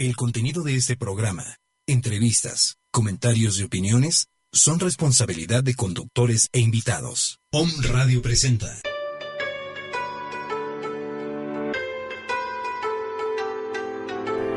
[0.00, 1.56] El contenido de este programa,
[1.88, 7.40] entrevistas, comentarios y opiniones son responsabilidad de conductores e invitados.
[7.50, 8.80] Om Radio presenta.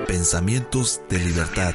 [0.07, 1.73] Pensamientos de libertad.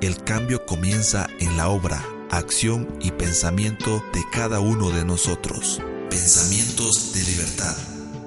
[0.00, 5.80] El cambio comienza en la obra, acción y pensamiento de cada uno de nosotros.
[6.10, 7.76] Pensamientos de libertad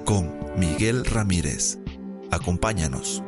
[0.06, 1.78] con Miguel Ramírez.
[2.32, 3.22] Acompáñanos.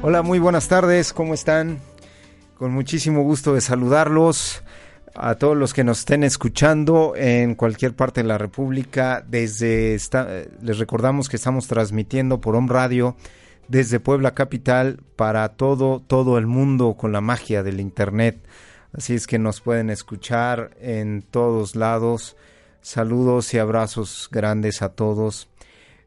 [0.00, 1.78] Hola, muy buenas tardes, ¿cómo están?
[2.56, 4.62] Con muchísimo gusto de saludarlos
[5.14, 9.22] a todos los que nos estén escuchando en cualquier parte de la República.
[9.28, 9.98] Desde
[10.62, 13.14] les recordamos que estamos transmitiendo por Home Radio
[13.68, 18.42] desde Puebla Capital para todo todo el mundo con la magia del internet.
[18.92, 22.36] Así es que nos pueden escuchar en todos lados.
[22.82, 25.48] Saludos y abrazos grandes a todos.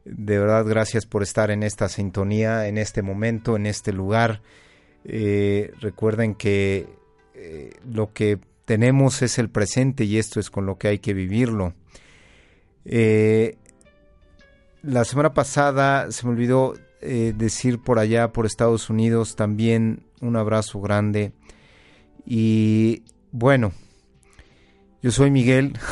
[0.03, 4.43] De verdad, gracias por estar en esta sintonía, en este momento, en este lugar.
[5.03, 6.87] Eh, recuerden que
[7.33, 11.15] eh, lo que tenemos es el presente y esto es con lo que hay que
[11.15, 11.73] vivirlo.
[12.85, 13.57] Eh,
[14.83, 20.81] la semana pasada se me olvidó decir por allá, por Estados Unidos, también un abrazo
[20.81, 21.33] grande
[22.25, 23.71] y bueno,
[25.01, 25.77] yo soy Miguel.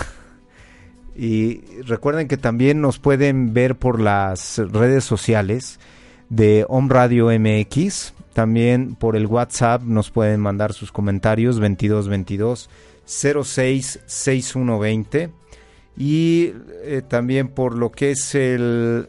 [1.15, 5.79] Y recuerden que también nos pueden ver por las redes sociales
[6.29, 8.13] de Home Radio MX.
[8.33, 12.67] También por el WhatsApp nos pueden mandar sus comentarios 2222
[13.05, 15.29] 06 6120.
[15.95, 16.53] Y
[16.83, 19.07] eh, también por lo que es el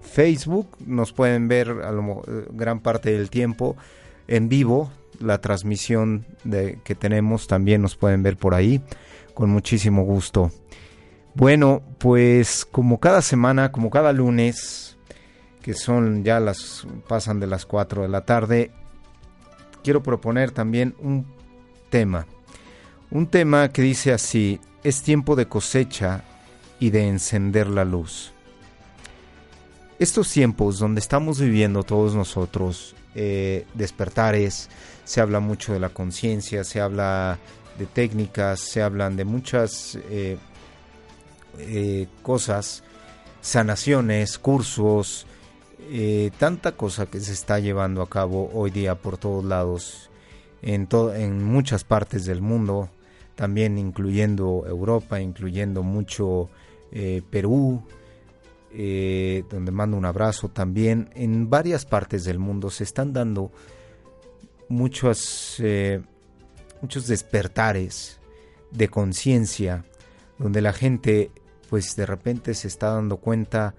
[0.00, 3.76] Facebook nos pueden ver a lo, eh, gran parte del tiempo
[4.26, 8.82] en vivo la transmisión de, que tenemos también nos pueden ver por ahí
[9.34, 10.50] con muchísimo gusto.
[11.34, 14.96] Bueno, pues como cada semana, como cada lunes,
[15.60, 18.70] que son ya las pasan de las 4 de la tarde,
[19.84, 21.26] quiero proponer también un
[21.90, 22.26] tema.
[23.10, 26.24] Un tema que dice así, es tiempo de cosecha
[26.80, 28.32] y de encender la luz.
[29.98, 34.68] Estos tiempos donde estamos viviendo todos nosotros, eh, despertares,
[35.04, 37.38] se habla mucho de la conciencia, se habla
[37.78, 40.36] de técnicas, se hablan de muchas eh,
[41.58, 42.82] eh, cosas,
[43.40, 45.26] sanaciones, cursos,
[46.38, 50.10] tanta cosa que se está llevando a cabo hoy día por todos lados,
[50.60, 52.90] en, en muchas partes del mundo,
[53.34, 56.50] también incluyendo Europa, incluyendo mucho
[57.30, 57.82] Perú,
[58.72, 61.10] eh, donde mando un abrazo también.
[61.14, 63.50] En varias partes del mundo se están dando
[64.68, 66.02] muchos, eh,
[66.82, 68.20] muchos despertares
[68.70, 69.84] de conciencia,
[70.38, 71.30] donde la gente
[71.70, 73.74] pues de repente se está dando cuenta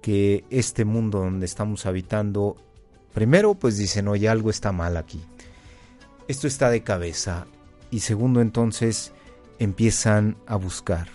[0.00, 2.56] que este mundo donde estamos habitando,
[3.12, 5.20] primero pues dicen, oye, algo está mal aquí.
[6.28, 7.46] Esto está de cabeza.
[7.90, 9.12] Y segundo entonces
[9.58, 11.08] empiezan a buscar.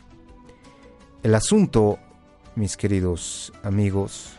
[1.24, 2.00] El asunto
[2.56, 4.32] mis queridos amigos,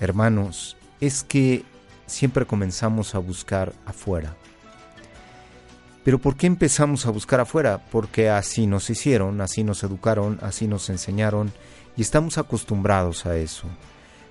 [0.00, 1.64] hermanos, es que
[2.06, 4.36] siempre comenzamos a buscar afuera.
[6.04, 7.80] Pero ¿por qué empezamos a buscar afuera?
[7.90, 11.52] Porque así nos hicieron, así nos educaron, así nos enseñaron
[11.96, 13.68] y estamos acostumbrados a eso.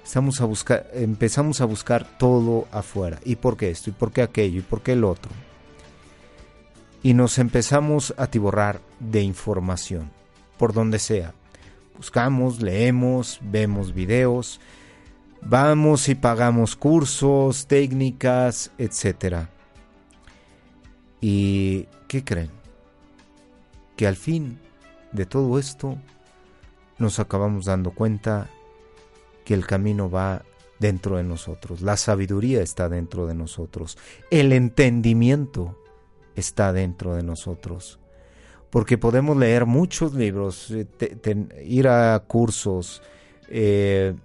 [0.04, 3.20] Estamos a buscar, empezamos a buscar todo afuera.
[3.24, 3.90] ¿Y por qué esto?
[3.90, 4.60] ¿Y por qué aquello?
[4.60, 5.32] ¿Y por qué el otro?
[7.04, 10.12] Y nos empezamos a tiborrar de información,
[10.58, 11.34] por donde sea,
[11.96, 14.60] buscamos, leemos, vemos videos,
[15.42, 19.48] vamos y pagamos cursos, técnicas, etc.
[21.20, 22.52] ¿Y qué creen?
[23.96, 24.60] Que al fin
[25.12, 25.98] de todo esto
[26.98, 28.50] nos acabamos dando cuenta
[29.46, 30.44] que el camino va
[30.80, 34.00] dentro de nosotros, la sabiduría está dentro de nosotros,
[34.32, 35.78] el entendimiento
[36.36, 38.01] está dentro de nosotros
[38.72, 40.88] porque podemos leer muchos libros, eh,
[41.64, 43.04] ir a cursos,
[43.50, 44.16] eh,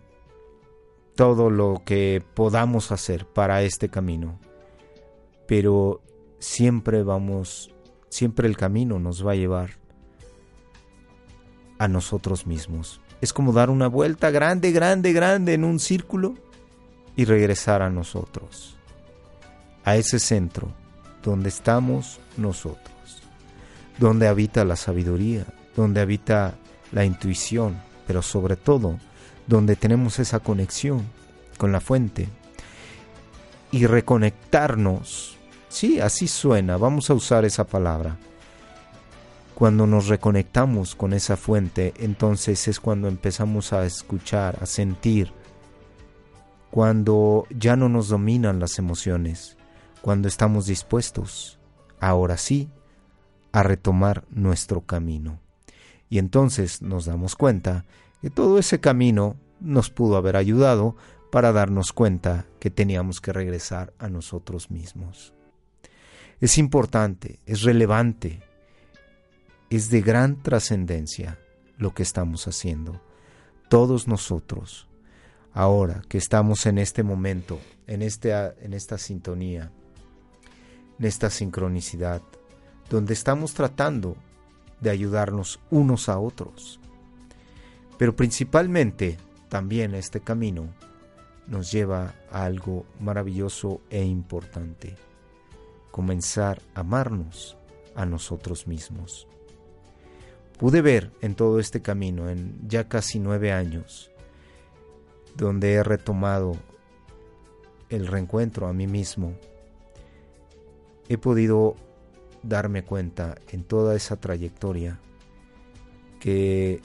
[1.16, 4.38] todo lo que podamos hacer para este camino.
[5.48, 6.00] Pero
[6.38, 7.74] siempre vamos,
[8.08, 9.70] siempre el camino nos va a llevar
[11.78, 13.00] a nosotros mismos.
[13.20, 16.34] Es como dar una vuelta grande, grande, grande en un círculo
[17.16, 18.76] y regresar a nosotros,
[19.84, 20.72] a ese centro
[21.22, 22.95] donde estamos nosotros
[23.98, 25.44] donde habita la sabiduría,
[25.76, 26.54] donde habita
[26.92, 27.76] la intuición,
[28.06, 28.98] pero sobre todo
[29.46, 31.04] donde tenemos esa conexión
[31.56, 32.28] con la fuente
[33.70, 35.36] y reconectarnos.
[35.68, 38.16] Sí, así suena, vamos a usar esa palabra.
[39.54, 45.32] Cuando nos reconectamos con esa fuente, entonces es cuando empezamos a escuchar, a sentir,
[46.70, 49.56] cuando ya no nos dominan las emociones,
[50.02, 51.58] cuando estamos dispuestos,
[52.00, 52.68] ahora sí,
[53.56, 55.40] a retomar nuestro camino.
[56.10, 57.86] Y entonces nos damos cuenta
[58.20, 60.94] que todo ese camino nos pudo haber ayudado
[61.32, 65.32] para darnos cuenta que teníamos que regresar a nosotros mismos.
[66.38, 68.42] Es importante, es relevante,
[69.70, 71.38] es de gran trascendencia
[71.78, 73.00] lo que estamos haciendo.
[73.70, 74.86] Todos nosotros,
[75.54, 79.72] ahora que estamos en este momento, en, este, en esta sintonía,
[80.98, 82.20] en esta sincronicidad,
[82.90, 84.16] donde estamos tratando
[84.80, 86.80] de ayudarnos unos a otros.
[87.98, 89.16] Pero principalmente
[89.48, 90.68] también este camino
[91.46, 94.96] nos lleva a algo maravilloso e importante,
[95.90, 97.56] comenzar a amarnos
[97.94, 99.26] a nosotros mismos.
[100.58, 104.10] Pude ver en todo este camino, en ya casi nueve años,
[105.36, 106.56] donde he retomado
[107.88, 109.34] el reencuentro a mí mismo,
[111.08, 111.76] he podido
[112.48, 114.98] darme cuenta en toda esa trayectoria
[116.20, 116.80] que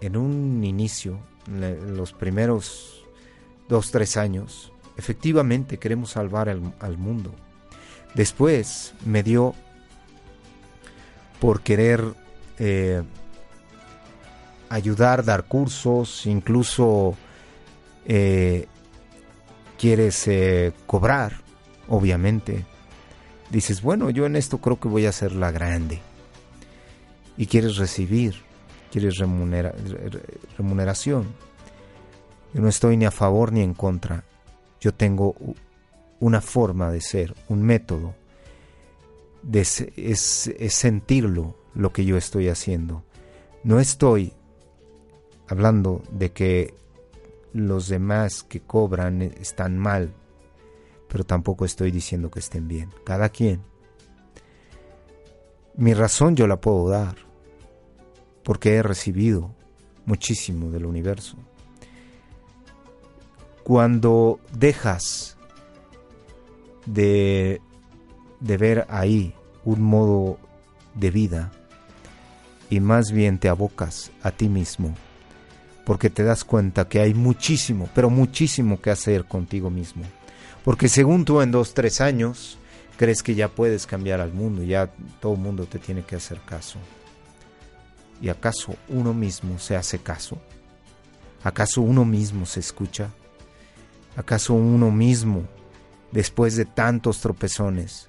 [0.00, 3.04] en un inicio, los primeros
[3.68, 7.34] dos, tres años, efectivamente queremos salvar al, mundo.
[8.14, 9.54] Después me dio
[11.40, 12.02] por querer
[12.58, 13.02] eh,
[14.68, 17.16] ayudar, dar cursos, incluso
[18.06, 18.66] eh,
[19.78, 21.40] quieres eh, cobrar,
[21.88, 22.66] obviamente.
[23.50, 26.00] Dices, bueno, yo en esto creo que voy a ser la grande.
[27.36, 28.34] Y quieres recibir,
[28.90, 29.16] quieres
[30.56, 31.26] remuneración.
[32.52, 34.24] Yo no estoy ni a favor ni en contra.
[34.80, 35.34] Yo tengo
[36.20, 38.14] una forma de ser, un método.
[39.42, 43.04] De, es sentirlo, lo que yo estoy haciendo.
[43.62, 44.32] No estoy
[45.46, 46.74] hablando de que
[47.52, 50.12] los demás que cobran están mal,
[51.08, 52.90] pero tampoco estoy diciendo que estén bien.
[53.04, 53.62] Cada quien.
[55.76, 57.16] Mi razón yo la puedo dar,
[58.42, 59.54] porque he recibido
[60.06, 61.36] muchísimo del universo.
[63.62, 65.36] Cuando dejas
[66.86, 67.60] de,
[68.40, 69.34] de ver ahí
[69.64, 70.38] un modo
[70.94, 71.52] de vida,
[72.70, 74.94] y más bien te abocas a ti mismo,
[75.84, 80.04] porque te das cuenta que hay muchísimo, pero muchísimo que hacer contigo mismo.
[80.68, 82.58] Porque según tú en dos, tres años,
[82.98, 86.42] crees que ya puedes cambiar al mundo, ya todo el mundo te tiene que hacer
[86.42, 86.78] caso.
[88.20, 90.36] ¿Y acaso uno mismo se hace caso?
[91.42, 93.08] ¿Acaso uno mismo se escucha?
[94.14, 95.44] ¿Acaso uno mismo,
[96.12, 98.06] después de tantos tropezones,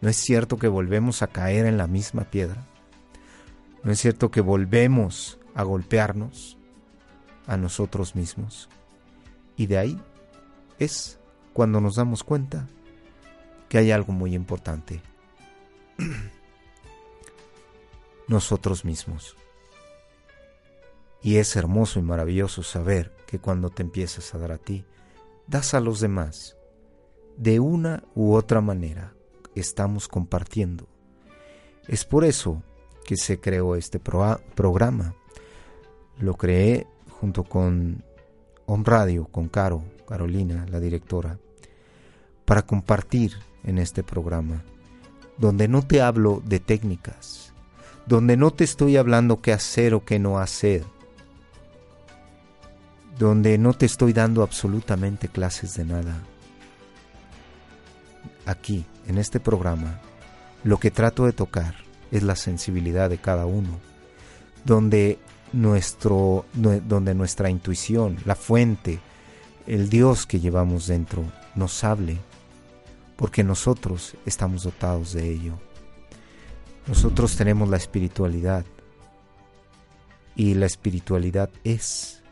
[0.00, 2.64] no es cierto que volvemos a caer en la misma piedra?
[3.84, 6.56] ¿No es cierto que volvemos a golpearnos
[7.46, 8.70] a nosotros mismos?
[9.58, 10.00] Y de ahí
[10.78, 11.17] es
[11.58, 12.68] cuando nos damos cuenta
[13.68, 15.02] que hay algo muy importante.
[18.28, 19.34] nosotros mismos.
[21.20, 24.84] Y es hermoso y maravilloso saber que cuando te empiezas a dar a ti,
[25.48, 26.56] das a los demás.
[27.36, 29.14] De una u otra manera
[29.56, 30.86] estamos compartiendo.
[31.88, 32.62] Es por eso
[33.04, 35.16] que se creó este programa.
[36.20, 36.86] Lo creé
[37.18, 38.04] junto con
[38.66, 41.40] On Radio, con Caro, Carolina, la directora,
[42.48, 44.64] para compartir en este programa,
[45.36, 47.52] donde no te hablo de técnicas,
[48.06, 50.82] donde no te estoy hablando qué hacer o qué no hacer,
[53.18, 56.22] donde no te estoy dando absolutamente clases de nada.
[58.46, 60.00] Aquí, en este programa,
[60.64, 61.74] lo que trato de tocar
[62.10, 63.78] es la sensibilidad de cada uno,
[64.64, 65.18] donde,
[65.52, 69.00] nuestro, donde nuestra intuición, la fuente,
[69.66, 71.24] el Dios que llevamos dentro,
[71.54, 72.16] nos hable,
[73.18, 75.58] porque nosotros estamos dotados de ello.
[76.86, 78.64] Nosotros tenemos la espiritualidad
[80.36, 82.22] y la espiritualidad es,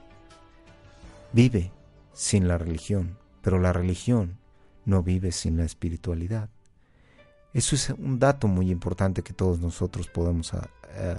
[1.33, 1.73] vive
[2.12, 4.38] sin la religión, pero la religión
[4.85, 6.50] no vive sin la espiritualidad.
[7.52, 11.16] Eso es un dato muy importante que todos nosotros podemos ah, eh,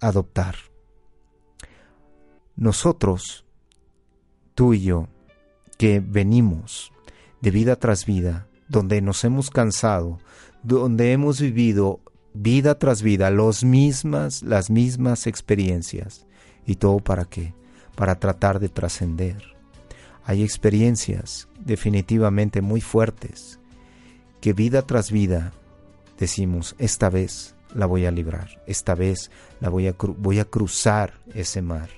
[0.00, 0.56] adoptar.
[2.54, 3.46] Nosotros,
[4.54, 5.08] tú y yo,
[5.78, 6.92] que venimos
[7.40, 10.18] de vida tras vida, donde nos hemos cansado,
[10.62, 12.00] donde hemos vivido
[12.34, 16.26] vida tras vida los mismas, las mismas experiencias.
[16.66, 17.54] ¿Y todo para qué?
[17.96, 19.42] Para tratar de trascender.
[20.24, 23.58] Hay experiencias definitivamente muy fuertes
[24.40, 25.52] que vida tras vida
[26.18, 29.30] decimos, esta vez la voy a librar, esta vez
[29.60, 31.88] la voy a, voy a cruzar ese mar.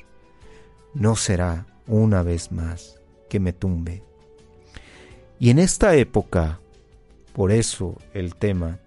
[0.95, 4.03] No será una vez más que me tumbe.
[5.43, 6.61] Y en esta época,
[7.33, 8.79] por eso el tema,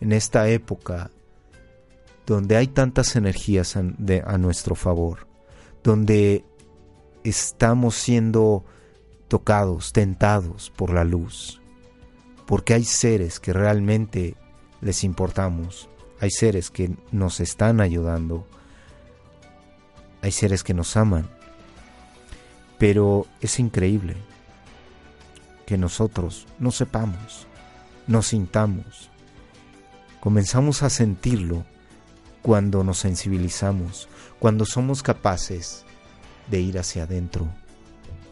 [0.00, 1.10] en esta época
[2.26, 3.82] donde hay tantas energías a,
[4.24, 5.26] a nuestro favor,
[5.82, 6.44] donde
[7.24, 8.64] estamos siendo
[9.26, 11.60] tocados, tentados por la luz,
[12.46, 14.36] porque hay seres que realmente
[14.80, 15.88] les importamos,
[16.20, 18.46] hay seres que nos están ayudando,
[20.22, 21.28] hay seres que nos aman,
[22.78, 24.14] pero es increíble
[25.66, 27.46] que nosotros no sepamos,
[28.06, 29.10] no sintamos,
[30.20, 31.64] comenzamos a sentirlo
[32.40, 34.08] cuando nos sensibilizamos,
[34.38, 35.84] cuando somos capaces
[36.48, 37.48] de ir hacia adentro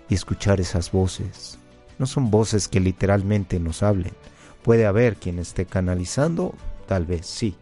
[0.08, 1.58] y escuchar esas voces.
[1.98, 4.12] No son voces que literalmente nos hablen.
[4.62, 6.54] Puede haber quien esté canalizando,
[6.86, 7.56] tal vez sí.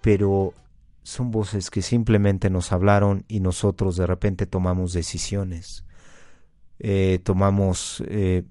[0.00, 0.52] Pero
[1.02, 5.84] son voces que simplemente nos hablaron y nosotros de repente tomamos decisiones.
[6.78, 8.44] Eh, tomamos eh,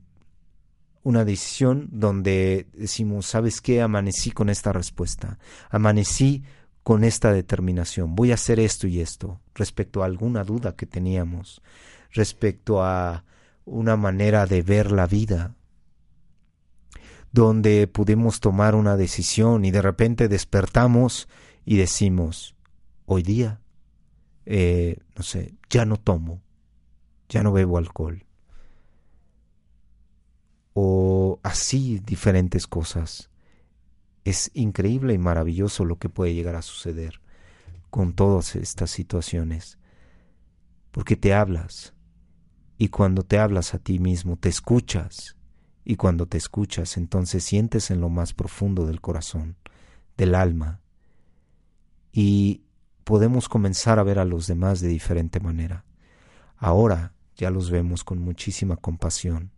[1.03, 3.81] una decisión donde decimos, ¿sabes qué?
[3.81, 5.37] Amanecí con esta respuesta.
[5.69, 6.43] Amanecí
[6.83, 8.15] con esta determinación.
[8.15, 11.61] Voy a hacer esto y esto respecto a alguna duda que teníamos
[12.11, 13.23] respecto a
[13.65, 15.55] una manera de ver la vida,
[17.31, 21.27] donde pudimos tomar una decisión y de repente despertamos
[21.65, 22.55] y decimos,
[23.05, 23.61] hoy día,
[24.45, 26.41] eh, no sé, ya no tomo,
[27.33, 28.25] ya no bebo alcohol.
[30.73, 33.31] O así diferentes cosas.
[34.23, 37.21] Es increíble y maravilloso lo que puede llegar a suceder
[37.89, 39.79] con todas estas situaciones.
[40.91, 41.95] Porque te hablas,
[42.77, 45.35] y cuando te hablas a ti mismo, te escuchas.
[45.83, 49.57] Y cuando te escuchas, entonces sientes en lo más profundo del corazón,
[50.17, 50.81] del alma.
[52.11, 52.61] Y
[53.03, 55.83] podemos comenzar a ver a los demás de diferente manera.
[56.57, 59.51] Ahora ya los vemos con muchísima compasión.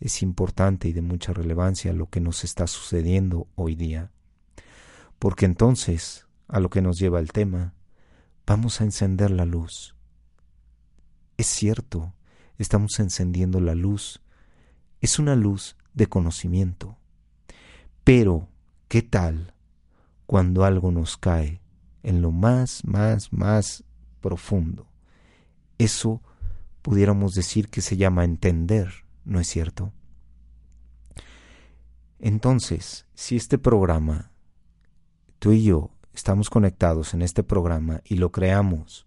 [0.00, 4.10] Es importante y de mucha relevancia lo que nos está sucediendo hoy día.
[5.18, 7.74] Porque entonces, a lo que nos lleva el tema,
[8.46, 9.96] vamos a encender la luz.
[11.36, 12.14] Es cierto,
[12.58, 14.20] estamos encendiendo la luz.
[15.00, 16.96] Es una luz de conocimiento.
[18.04, 18.48] Pero,
[18.88, 19.54] ¿qué tal
[20.26, 21.60] cuando algo nos cae
[22.02, 23.84] en lo más, más, más
[24.20, 24.86] profundo?
[25.78, 26.22] Eso
[26.82, 29.92] pudiéramos decir que se llama entender, ¿no es cierto?
[32.18, 34.30] Entonces, si este programa,
[35.38, 39.06] tú y yo estamos conectados en este programa y lo creamos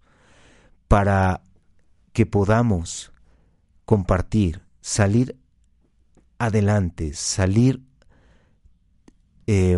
[0.87, 1.41] para
[2.13, 3.11] que podamos
[3.85, 5.37] compartir, salir
[6.37, 7.81] adelante, salir
[9.47, 9.77] eh,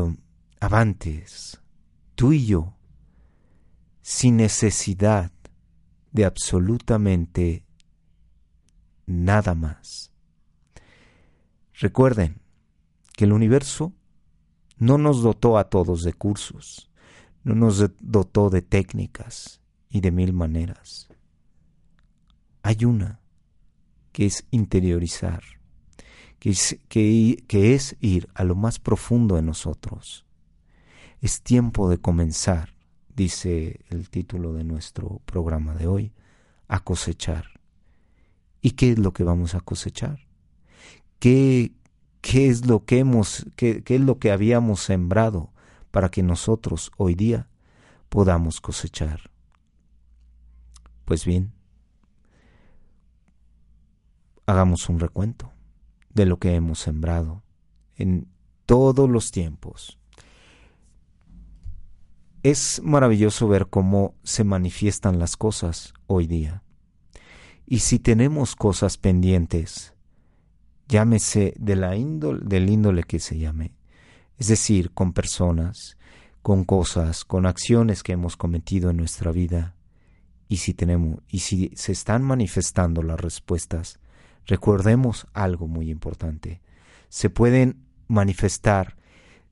[0.59, 1.59] avantes,
[2.15, 2.75] tú y yo,
[4.01, 5.31] sin necesidad
[6.11, 7.65] de absolutamente
[9.13, 10.11] nada más.
[11.73, 12.41] Recuerden
[13.15, 13.93] que el universo
[14.77, 16.91] no nos dotó a todos de cursos,
[17.43, 21.07] no nos dotó de técnicas y de mil maneras.
[22.63, 23.19] Hay una
[24.11, 25.43] que es interiorizar,
[26.39, 30.25] que es, que, es ir a lo más profundo de nosotros.
[31.21, 32.73] Es tiempo de comenzar,
[33.15, 36.13] dice el título de nuestro programa de hoy,
[36.67, 37.52] a cosechar.
[38.63, 40.21] ¿Y qué es lo que vamos a cosechar?
[41.19, 41.73] ¿Qué,
[42.21, 45.51] qué es lo que hemos, qué, qué es lo que habíamos sembrado
[45.91, 47.49] para que nosotros hoy día
[48.07, 49.29] podamos cosechar?
[51.03, 51.51] Pues bien,
[54.45, 55.51] hagamos un recuento
[56.13, 57.43] de lo que hemos sembrado
[57.97, 58.29] en
[58.65, 59.99] todos los tiempos.
[62.43, 66.62] Es maravilloso ver cómo se manifiestan las cosas hoy día.
[67.65, 69.93] Y si tenemos cosas pendientes,
[70.87, 73.73] llámese de la índole, del índole que se llame,
[74.37, 75.97] es decir, con personas,
[76.41, 79.75] con cosas, con acciones que hemos cometido en nuestra vida,
[80.49, 83.99] y si tenemos, y si se están manifestando las respuestas,
[84.45, 86.61] recordemos algo muy importante.
[87.09, 88.97] Se pueden manifestar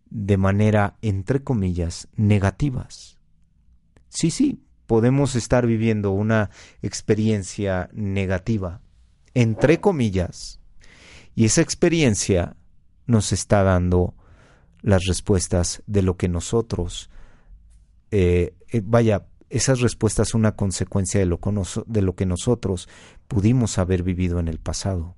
[0.10, 3.18] de manera, entre comillas, negativas.
[4.10, 4.62] Sí, sí,
[4.92, 6.50] podemos estar viviendo una
[6.82, 8.82] experiencia negativa,
[9.34, 10.60] entre comillas,
[11.34, 12.58] y esa experiencia
[13.06, 14.16] nos está dando
[14.82, 17.10] las respuestas de lo que nosotros,
[18.12, 21.40] eh, eh, vaya, esas respuestas una consecuencia de lo,
[21.86, 22.90] de lo que nosotros
[23.30, 25.16] pudimos haber vivido en el pasado.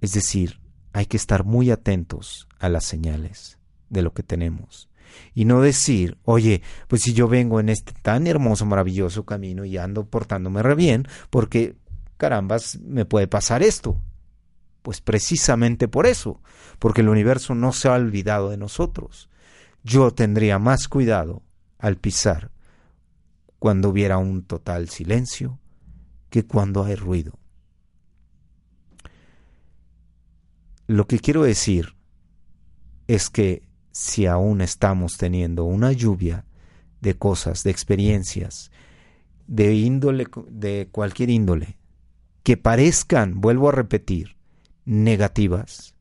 [0.00, 0.60] Es decir,
[0.92, 3.58] hay que estar muy atentos a las señales
[3.90, 4.87] de lo que tenemos.
[5.34, 9.76] Y no decir, oye, pues si yo vengo en este tan hermoso, maravilloso camino y
[9.76, 11.76] ando portándome re bien, porque
[12.16, 13.98] carambas, me puede pasar esto.
[14.82, 16.40] Pues precisamente por eso,
[16.78, 19.28] porque el universo no se ha olvidado de nosotros.
[19.82, 21.42] Yo tendría más cuidado
[21.78, 22.50] al pisar
[23.58, 25.58] cuando hubiera un total silencio
[26.30, 27.38] que cuando hay ruido.
[30.86, 31.96] Lo que quiero decir
[33.08, 36.44] es que si aún estamos teniendo una lluvia
[37.00, 38.70] de cosas, de experiencias,
[39.46, 41.78] de índole, de cualquier índole,
[42.42, 44.36] que parezcan, vuelvo a repetir,
[44.84, 45.94] negativas,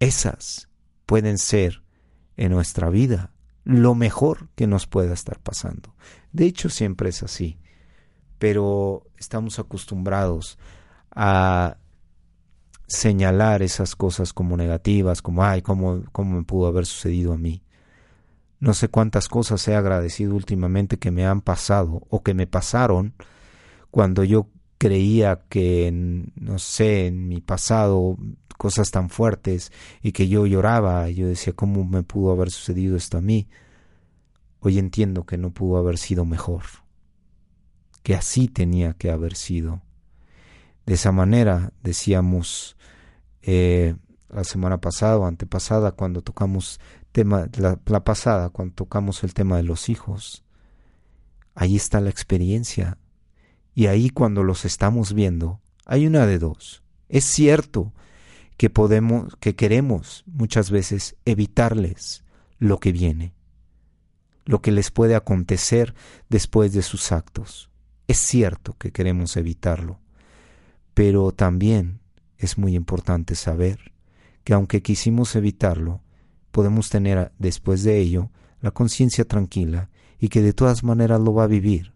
[0.00, 0.68] esas
[1.06, 1.82] pueden ser
[2.36, 3.32] en nuestra vida
[3.64, 5.94] lo mejor que nos pueda estar pasando.
[6.32, 7.58] De hecho, siempre es así,
[8.38, 10.58] pero estamos acostumbrados
[11.10, 11.76] a
[12.88, 17.62] señalar esas cosas como negativas, como, ay, ¿cómo, cómo me pudo haber sucedido a mí?
[18.60, 23.14] No sé cuántas cosas he agradecido últimamente que me han pasado o que me pasaron
[23.90, 28.16] cuando yo creía que, no sé, en mi pasado
[28.56, 29.70] cosas tan fuertes
[30.02, 33.48] y que yo lloraba, yo decía, ¿cómo me pudo haber sucedido esto a mí?
[34.60, 36.64] Hoy entiendo que no pudo haber sido mejor,
[38.02, 39.82] que así tenía que haber sido.
[40.88, 42.78] De esa manera, decíamos
[43.42, 43.94] eh,
[44.30, 46.80] la semana pasada o antepasada, cuando tocamos
[47.12, 50.46] tema, la, la pasada, cuando tocamos el tema de los hijos,
[51.54, 52.96] ahí está la experiencia
[53.74, 56.82] y ahí cuando los estamos viendo, hay una de dos.
[57.10, 57.92] Es cierto
[58.56, 62.24] que podemos, que queremos muchas veces evitarles
[62.58, 63.34] lo que viene,
[64.46, 65.94] lo que les puede acontecer
[66.30, 67.68] después de sus actos.
[68.06, 70.00] Es cierto que queremos evitarlo,
[70.98, 72.00] pero también
[72.38, 73.92] es muy importante saber
[74.42, 76.02] que aunque quisimos evitarlo,
[76.50, 81.44] podemos tener después de ello la conciencia tranquila y que de todas maneras lo va
[81.44, 81.94] a vivir.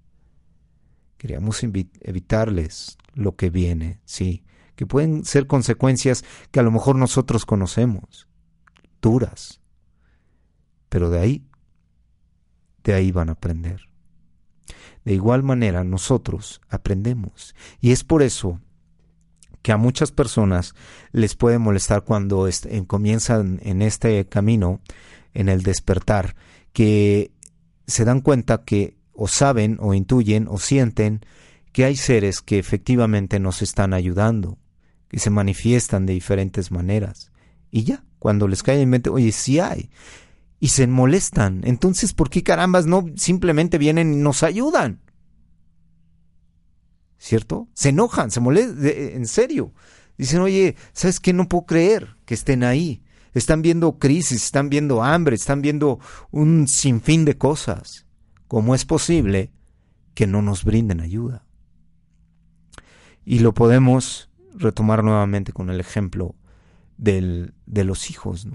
[1.16, 4.44] Queríamos evitarles lo que viene, sí,
[4.76, 8.28] que pueden ser consecuencias que a lo mejor nosotros conocemos,
[9.00, 9.60] duras,
[10.88, 11.44] pero de ahí,
[12.84, 13.80] de ahí van a aprender.
[15.04, 17.56] De igual manera nosotros aprendemos.
[17.80, 18.60] Y es por eso
[19.62, 20.74] que a muchas personas
[21.12, 22.48] les puede molestar cuando
[22.86, 24.80] comienzan en este camino,
[25.34, 26.34] en el despertar,
[26.72, 27.32] que
[27.86, 31.20] se dan cuenta que o saben o intuyen o sienten
[31.72, 34.58] que hay seres que efectivamente nos están ayudando,
[35.08, 37.32] que se manifiestan de diferentes maneras.
[37.70, 39.90] Y ya, cuando les cae en mente, oye, sí hay.
[40.60, 41.62] Y se molestan.
[41.64, 45.00] Entonces, ¿por qué carambas no simplemente vienen y nos ayudan?
[47.22, 47.68] ¿Cierto?
[47.72, 49.72] Se enojan, se molestan, en serio.
[50.18, 51.32] Dicen, oye, ¿sabes qué?
[51.32, 53.04] No puedo creer que estén ahí.
[53.32, 56.00] Están viendo crisis, están viendo hambre, están viendo
[56.32, 58.06] un sinfín de cosas.
[58.48, 59.52] ¿Cómo es posible
[60.14, 61.46] que no nos brinden ayuda?
[63.24, 66.34] Y lo podemos retomar nuevamente con el ejemplo
[66.96, 68.48] del, de los hijos.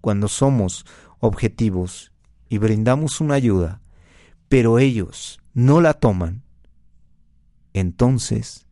[0.00, 0.84] Cuando somos
[1.20, 2.10] objetivos
[2.48, 3.82] y brindamos una ayuda,
[4.48, 6.43] pero ellos no la toman,
[7.74, 8.66] entonces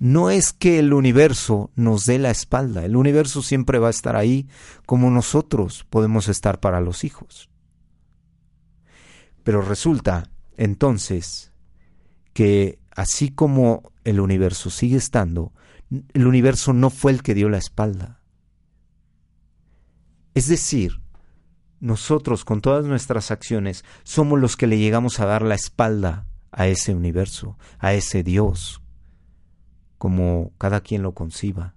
[0.00, 4.16] no es que el universo nos dé la espalda, el universo siempre va a estar
[4.16, 4.48] ahí
[4.86, 7.50] como nosotros podemos estar para los hijos.
[9.44, 11.52] Pero resulta entonces
[12.32, 15.52] que así como el universo sigue estando,
[16.14, 18.20] el universo no fue el que dio la espalda.
[20.32, 21.02] Es decir,
[21.78, 26.66] nosotros con todas nuestras acciones somos los que le llegamos a dar la espalda a
[26.66, 28.82] ese universo, a ese Dios,
[29.98, 31.74] como cada quien lo conciba.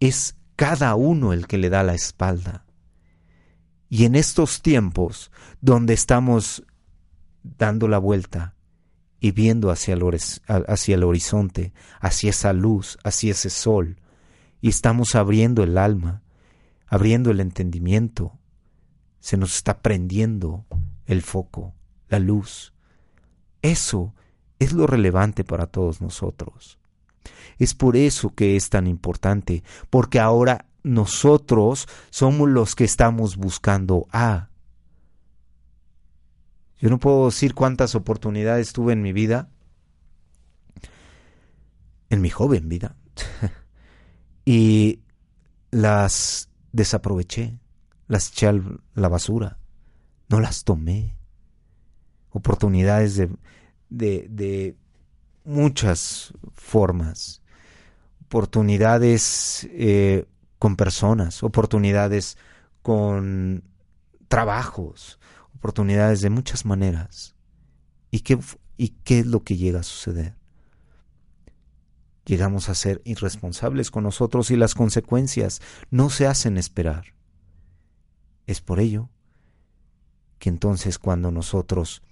[0.00, 2.64] Es cada uno el que le da la espalda.
[3.88, 6.64] Y en estos tiempos donde estamos
[7.42, 8.54] dando la vuelta
[9.20, 10.02] y viendo hacia el,
[10.68, 14.00] hacia el horizonte, hacia esa luz, hacia ese sol,
[14.60, 16.22] y estamos abriendo el alma,
[16.86, 18.38] abriendo el entendimiento,
[19.20, 20.66] se nos está prendiendo
[21.06, 21.74] el foco,
[22.08, 22.72] la luz.
[23.62, 24.14] Eso
[24.58, 26.78] es lo relevante para todos nosotros.
[27.58, 34.06] Es por eso que es tan importante, porque ahora nosotros somos los que estamos buscando
[34.12, 34.50] a.
[36.78, 39.48] Yo no puedo decir cuántas oportunidades tuve en mi vida,
[42.10, 42.96] en mi joven vida,
[44.44, 45.00] y
[45.70, 47.58] las desaproveché,
[48.06, 48.54] las eché a
[48.94, 49.58] la basura,
[50.28, 51.15] no las tomé.
[52.36, 53.30] Oportunidades de,
[53.88, 54.76] de, de
[55.44, 57.42] muchas formas
[58.26, 60.26] oportunidades eh,
[60.58, 62.36] con personas, oportunidades
[62.82, 63.62] con
[64.28, 65.20] trabajos,
[65.54, 67.36] oportunidades de muchas maneras.
[68.10, 68.38] ¿Y qué,
[68.76, 70.34] ¿Y qué es lo que llega a suceder?
[72.24, 77.14] Llegamos a ser irresponsables con nosotros y las consecuencias no se hacen esperar.
[78.46, 79.08] Es por ello
[80.38, 82.02] que entonces cuando nosotros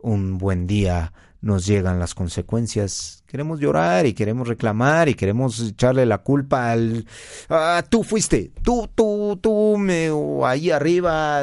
[0.00, 6.04] un buen día nos llegan las consecuencias, queremos llorar y queremos reclamar y queremos echarle
[6.04, 7.06] la culpa al
[7.48, 11.42] ah, tú fuiste, tú, tú, tú, me, o ahí arriba,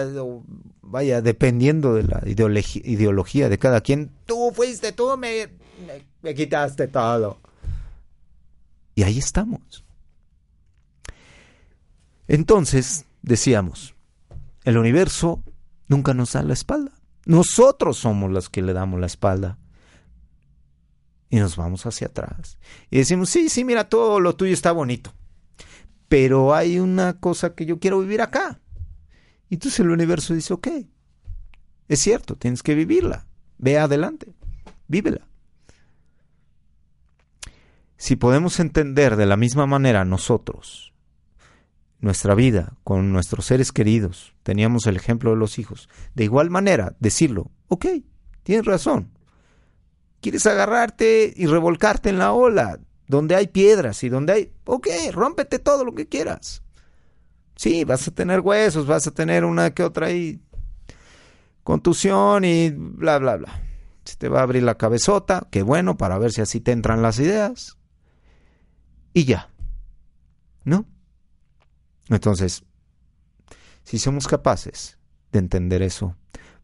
[0.82, 5.48] vaya, dependiendo de la ideología de cada quien, tú fuiste, tú me,
[6.22, 7.40] me quitaste todo.
[8.96, 9.84] Y ahí estamos.
[12.28, 13.94] Entonces, decíamos,
[14.64, 15.44] el universo
[15.88, 16.92] nunca nos da la espalda.
[17.26, 19.58] Nosotros somos los que le damos la espalda.
[21.30, 22.58] Y nos vamos hacia atrás.
[22.90, 25.14] Y decimos, sí, sí, mira, todo lo tuyo está bonito.
[26.08, 28.60] Pero hay una cosa que yo quiero vivir acá.
[29.50, 30.68] Y entonces el universo dice, ok,
[31.88, 33.26] es cierto, tienes que vivirla.
[33.58, 34.34] Ve adelante,
[34.88, 35.28] vívela.
[37.98, 40.95] Si podemos entender de la misma manera nosotros
[42.06, 46.96] nuestra vida con nuestros seres queridos, teníamos el ejemplo de los hijos, de igual manera
[47.00, 47.88] decirlo, ok,
[48.44, 49.10] tienes razón,
[50.22, 55.58] quieres agarrarte y revolcarte en la ola, donde hay piedras y donde hay, ok, rómpete
[55.58, 56.62] todo lo que quieras.
[57.56, 60.40] Sí, vas a tener huesos, vas a tener una que otra ahí
[61.64, 63.62] contusión y bla, bla, bla.
[64.04, 67.02] Se te va a abrir la cabezota, qué bueno, para ver si así te entran
[67.02, 67.80] las ideas
[69.12, 69.50] y ya.
[70.66, 70.86] ¿No?
[72.10, 72.64] Entonces,
[73.84, 74.98] si somos capaces
[75.32, 76.16] de entender eso,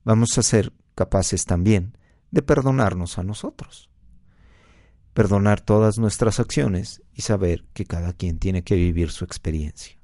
[0.04, 1.98] vamos a ser capaces también
[2.32, 3.90] de perdonarnos a nosotros.
[5.14, 9.98] Perdonar todas nuestras acciones y saber que cada quien tiene que vivir su experiencia.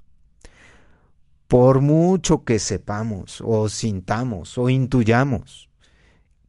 [1.48, 5.70] Por mucho que sepamos o sintamos o intuyamos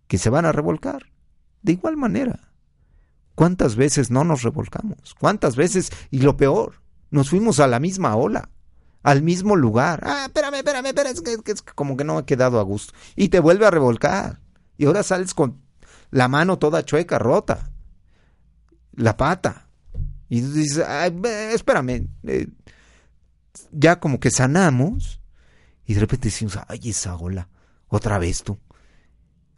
[0.08, 1.12] que se van a revolcar,
[1.62, 2.48] de igual manera
[3.38, 5.14] ¿Cuántas veces no nos revolcamos?
[5.14, 5.92] ¿Cuántas veces?
[6.10, 8.50] Y lo peor, nos fuimos a la misma ola,
[9.08, 10.02] al mismo lugar.
[10.04, 12.92] Ah, espérame, espérame, espérame, es que, es como que no ha quedado a gusto.
[13.16, 14.40] Y te vuelve a revolcar.
[14.76, 15.62] Y ahora sales con
[16.10, 17.70] la mano toda chueca, rota.
[18.92, 19.70] La pata.
[20.28, 21.18] Y dices, Ay,
[21.54, 22.08] espérame.
[22.24, 22.48] Eh,
[23.72, 25.22] ya como que sanamos.
[25.86, 27.48] Y de repente decimos, ay, esa ola.
[27.88, 28.58] Otra vez tú.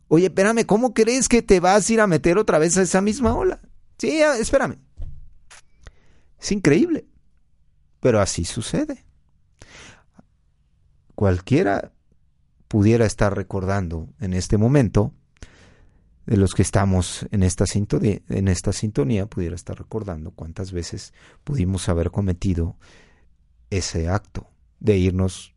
[0.06, 3.00] Oye, espérame, ¿cómo crees que te vas a ir a meter otra vez a esa
[3.00, 3.60] misma ola?
[3.98, 4.78] Sí, espérame.
[6.40, 7.08] Es increíble,
[7.98, 9.09] pero así sucede.
[11.20, 11.92] Cualquiera
[12.66, 15.12] pudiera estar recordando en este momento,
[16.24, 21.12] de los que estamos en esta, sintonía, en esta sintonía, pudiera estar recordando cuántas veces
[21.44, 22.78] pudimos haber cometido
[23.68, 25.54] ese acto de irnos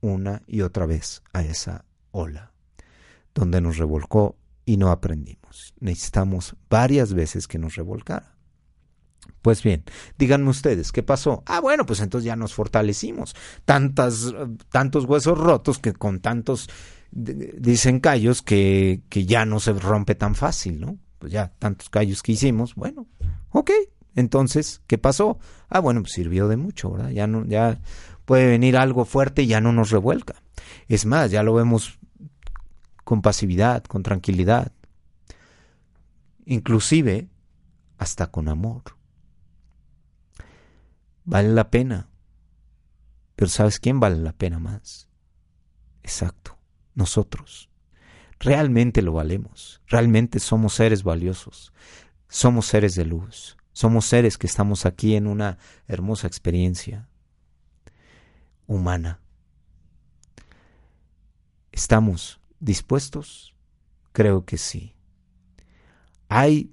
[0.00, 2.52] una y otra vez a esa ola,
[3.34, 5.74] donde nos revolcó y no aprendimos.
[5.80, 8.37] Necesitamos varias veces que nos revolcara.
[9.42, 9.84] Pues bien,
[10.18, 11.42] díganme ustedes, ¿qué pasó?
[11.46, 13.34] Ah, bueno, pues entonces ya nos fortalecimos.
[13.64, 14.34] Tantas,
[14.70, 16.68] tantos huesos rotos que con tantos,
[17.10, 20.98] dicen callos, que, que ya no se rompe tan fácil, ¿no?
[21.18, 23.06] Pues ya tantos callos que hicimos, bueno,
[23.50, 23.70] ok.
[24.14, 25.38] Entonces, ¿qué pasó?
[25.68, 27.10] Ah, bueno, pues sirvió de mucho, ¿verdad?
[27.10, 27.80] Ya no, ya
[28.24, 30.42] puede venir algo fuerte y ya no nos revuelca.
[30.88, 31.98] Es más, ya lo vemos
[33.04, 34.72] con pasividad, con tranquilidad,
[36.44, 37.28] inclusive
[37.96, 38.97] hasta con amor.
[41.30, 42.08] Vale la pena,
[43.36, 45.08] pero ¿sabes quién vale la pena más?
[46.02, 46.56] Exacto,
[46.94, 47.68] nosotros.
[48.40, 51.74] Realmente lo valemos, realmente somos seres valiosos,
[52.28, 57.10] somos seres de luz, somos seres que estamos aquí en una hermosa experiencia
[58.66, 59.20] humana.
[61.72, 63.54] Estamos ¿Dispuestos?
[64.12, 64.94] Creo que sí.
[66.30, 66.72] ¿Hay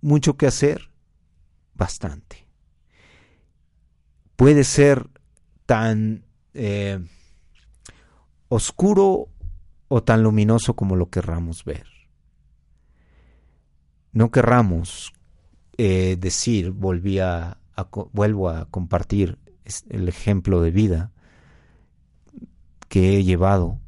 [0.00, 0.90] mucho que hacer?
[1.74, 2.45] Bastante.
[4.36, 5.08] Puede ser
[5.64, 7.00] tan eh,
[8.48, 9.28] oscuro
[9.88, 11.86] o tan luminoso como lo querramos ver.
[14.12, 15.12] No querramos
[15.78, 17.58] eh, decir, volví a,
[18.12, 19.38] vuelvo a compartir
[19.88, 21.12] el ejemplo de vida
[22.88, 23.80] que he llevado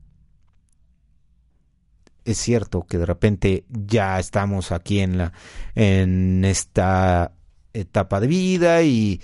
[2.29, 5.33] es cierto que de repente ya estamos aquí en la
[5.75, 7.33] en esta
[7.73, 9.23] etapa de vida y,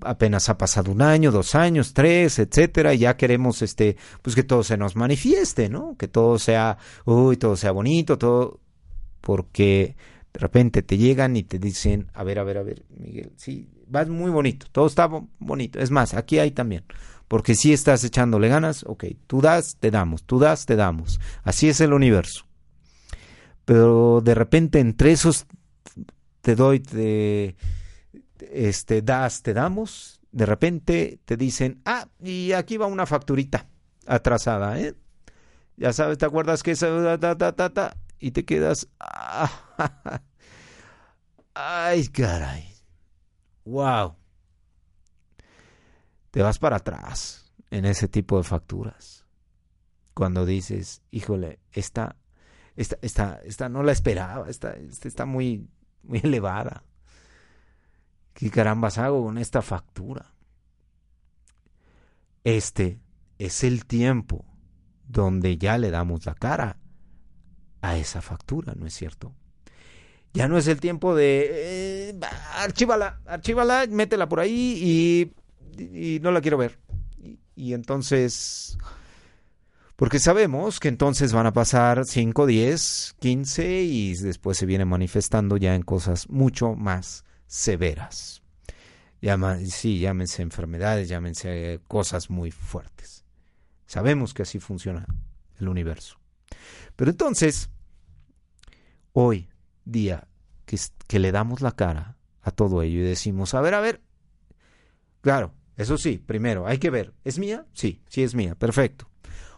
[0.00, 4.42] apenas ha pasado un año, dos años, tres, etcétera, y ya queremos este, pues que
[4.42, 5.96] todo se nos manifieste, ¿no?
[5.96, 8.60] Que todo sea, uy, todo sea bonito, todo,
[9.20, 9.96] porque
[10.32, 13.68] De repente te llegan y te dicen, a ver, a ver, a ver, Miguel, sí,
[13.86, 15.78] vas muy bonito, todo está bonito.
[15.78, 16.84] Es más, aquí hay también,
[17.28, 21.20] porque si estás echándole ganas, ok, tú das, te damos, tú das, te damos.
[21.44, 22.46] Así es el universo.
[23.64, 25.46] Pero de repente entre esos
[26.40, 27.54] te doy, te,
[28.50, 33.68] este, das, te damos, de repente te dicen, ah, y aquí va una facturita
[34.06, 34.94] atrasada, ¿eh?
[35.76, 38.88] Ya sabes, ¿te acuerdas que esa, ta, ta, ta, ta, y te quedas,
[41.54, 42.68] ay, caray,
[43.64, 44.14] wow.
[46.30, 49.26] Te vas para atrás en ese tipo de facturas.
[50.14, 52.16] Cuando dices, híjole, esta,
[52.76, 55.68] esta, esta, esta no la esperaba, esta, esta está muy,
[56.02, 56.84] muy elevada.
[58.34, 60.32] ¿Qué carambas hago con esta factura?
[62.44, 62.98] Este
[63.38, 64.44] es el tiempo
[65.06, 66.78] donde ya le damos la cara
[67.82, 69.34] a esa factura, ¿no es cierto?
[70.32, 71.50] Ya no es el tiempo de
[72.10, 72.20] eh,
[72.56, 75.30] archívala, archívala, métela por ahí
[75.78, 76.78] y, no la quiero ver.
[77.54, 78.78] Y, entonces,
[79.96, 85.58] porque sabemos que entonces van a pasar 5, 10, 15 y después se viene manifestando
[85.58, 88.42] ya en cosas mucho más severas.
[89.20, 93.26] Llama, sí, llámense enfermedades, llámense cosas muy fuertes.
[93.86, 95.06] Sabemos que así funciona
[95.60, 96.18] el universo.
[96.96, 97.68] Pero entonces,
[99.12, 99.50] hoy
[99.84, 100.26] día
[100.64, 104.00] que, que le damos la cara a todo ello y decimos, a ver, a ver,
[105.20, 107.66] claro, eso sí, primero, hay que ver, ¿es mía?
[107.74, 109.10] Sí, sí es mía, perfecto.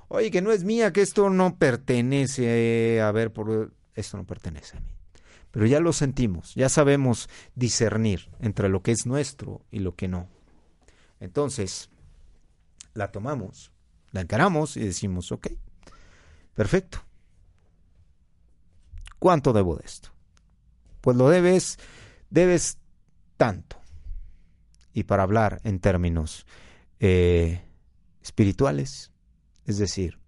[0.09, 4.79] Oye, que no es mía, que esto no pertenece, a ver, por, esto no pertenece
[4.79, 4.94] a mí.
[5.55, 10.09] Pero ya lo sentimos, ya sabemos discernir entre lo que es nuestro y lo que
[10.09, 10.29] no.
[11.21, 11.89] Entonces,
[12.93, 13.73] la tomamos,
[14.11, 15.47] la encaramos y decimos, ok,
[16.55, 17.05] perfecto,
[19.25, 20.11] ¿Cuánto debo de esto?
[21.01, 21.79] Pues lo debes,
[22.29, 22.77] debes
[23.39, 23.81] tanto.
[24.93, 26.45] Y para hablar en términos
[27.01, 27.63] eh,
[28.23, 29.13] espirituales,
[29.65, 30.19] es decir,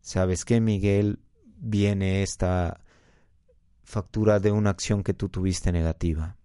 [0.00, 1.20] ¿sabes qué, Miguel?
[1.58, 2.80] Viene esta
[3.94, 6.36] factura de una acción que tú tuviste negativa.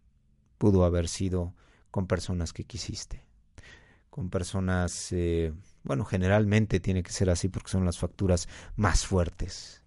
[0.58, 1.54] Pudo haber sido
[1.92, 3.26] con personas que quisiste,
[4.10, 5.52] con personas, eh,
[5.84, 9.80] bueno, generalmente tiene que ser así porque son las facturas más fuertes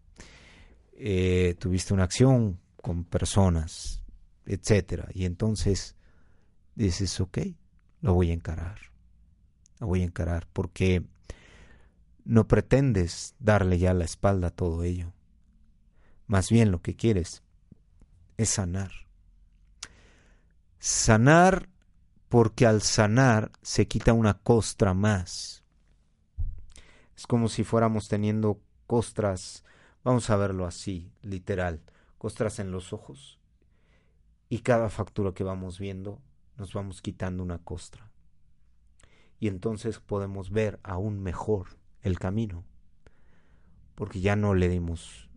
[1.05, 4.05] eh, tuviste una acción con personas,
[4.47, 5.97] etcétera, y entonces
[6.77, 7.39] dices, ok,
[8.03, 8.79] lo voy a encarar,
[9.81, 11.05] lo voy a encarar, porque
[12.25, 15.13] no pretendes darle ya la espalda a todo ello.
[16.29, 17.43] Más bien lo que quieres
[18.47, 18.93] sanar.
[20.79, 21.69] Sanar
[22.29, 25.65] porque al sanar se quita una costra más.
[27.17, 29.65] Es como si fuéramos teniendo costras
[30.05, 31.81] Vamos a verlo así, literal.
[32.19, 33.39] Costras en los ojos.
[34.49, 36.21] Y cada factura que vamos viendo,
[36.57, 38.11] nos vamos quitando una costra.
[39.39, 42.65] Y entonces podemos ver aún mejor el camino.
[43.95, 45.31] Porque ya no le dimos,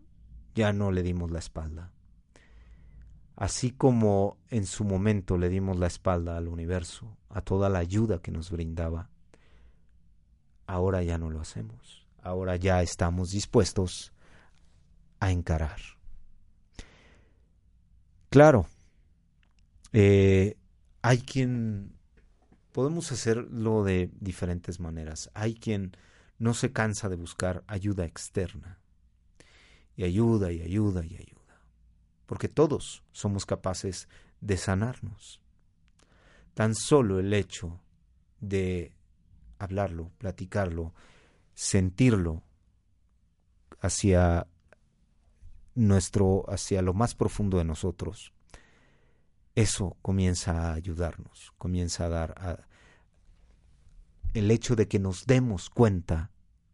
[0.56, 1.92] ya no le dimos la espalda.
[3.36, 8.22] Así como en su momento le dimos la espalda al universo, a toda la ayuda
[8.22, 9.10] que nos brindaba,
[10.68, 12.08] ahora ya no lo hacemos.
[12.22, 14.14] Ahora ya estamos dispuestos
[15.20, 15.80] a encarar.
[18.30, 18.68] Claro,
[19.94, 20.58] eh,
[21.02, 21.94] hay quien,
[22.72, 25.30] podemos hacerlo de diferentes maneras.
[25.34, 25.96] Hay quien
[26.38, 28.80] no se cansa de buscar ayuda externa.
[29.96, 31.35] Y ayuda y ayuda y ayuda.
[32.26, 34.08] Porque todos somos capaces
[34.42, 35.42] de sanarnos.
[36.54, 37.80] Tan solo el hecho
[38.40, 38.96] de
[39.60, 40.94] hablarlo, platicarlo,
[41.54, 42.44] sentirlo
[43.80, 44.48] hacia
[45.76, 48.32] nuestro hacia lo más profundo de nosotros,
[49.56, 52.68] eso comienza a ayudarnos, comienza a dar a,
[54.34, 56.32] el hecho de que nos demos cuenta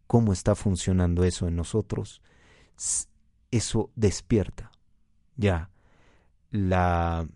[0.07, 2.21] cómo está funcionando eso en nosotros,
[3.51, 4.70] eso despierta
[5.35, 5.69] ya
[6.51, 7.27] la,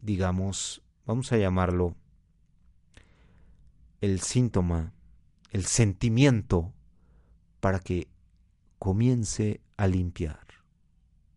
[0.00, 1.94] digamos, vamos a llamarlo
[4.00, 4.92] el síntoma,
[5.50, 6.72] el sentimiento
[7.60, 8.08] para que
[8.78, 10.46] comience a limpiar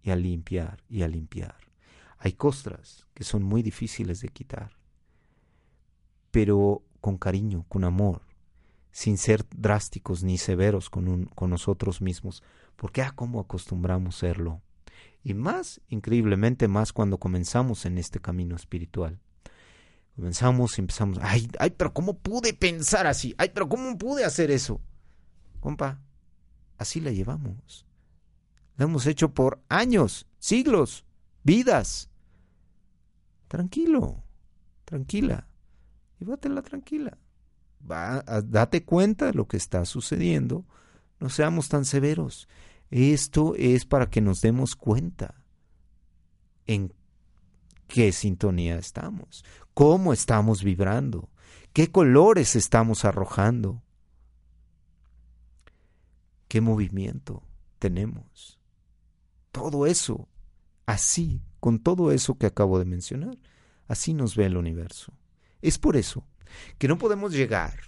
[0.04, 1.56] y a limpiar y a limpiar.
[2.18, 4.78] Hay costras que son muy difíciles de quitar,
[6.32, 8.22] pero con cariño, con amor,
[8.92, 12.44] sin ser drásticos ni severos con, con nosotros mismos,
[12.76, 14.62] porque ah, cómo acostumbramos serlo.
[15.28, 19.20] Y más, increíblemente más cuando comenzamos en este camino espiritual.
[20.16, 23.36] Comenzamos y empezamos, ay, ay, pero ¿cómo pude pensar así?
[23.38, 24.80] Ay, pero ¿cómo pude hacer eso?
[25.60, 26.02] Compa,
[26.78, 27.86] así la llevamos.
[28.78, 31.04] Lo hemos hecho por años, siglos,
[31.44, 32.10] vidas.
[33.50, 34.24] tranquilo,
[34.86, 35.50] tranquila,
[36.20, 37.18] llévatela tranquila.
[37.84, 40.66] Va, date cuenta de lo que está sucediendo,
[41.20, 42.48] no seamos tan severos.
[42.90, 45.36] Esto es para que nos demos cuenta
[46.66, 46.94] en
[47.88, 51.30] qué sintonía estamos, cómo estamos vibrando,
[51.74, 53.82] qué colores estamos arrojando,
[56.48, 57.44] qué movimiento
[57.80, 58.60] tenemos.
[59.52, 60.28] Todo eso,
[60.86, 63.38] así, con todo eso que acabo de mencionar,
[63.88, 65.14] así nos ve el universo.
[65.62, 66.26] Es por eso
[66.78, 67.80] que no podemos llegar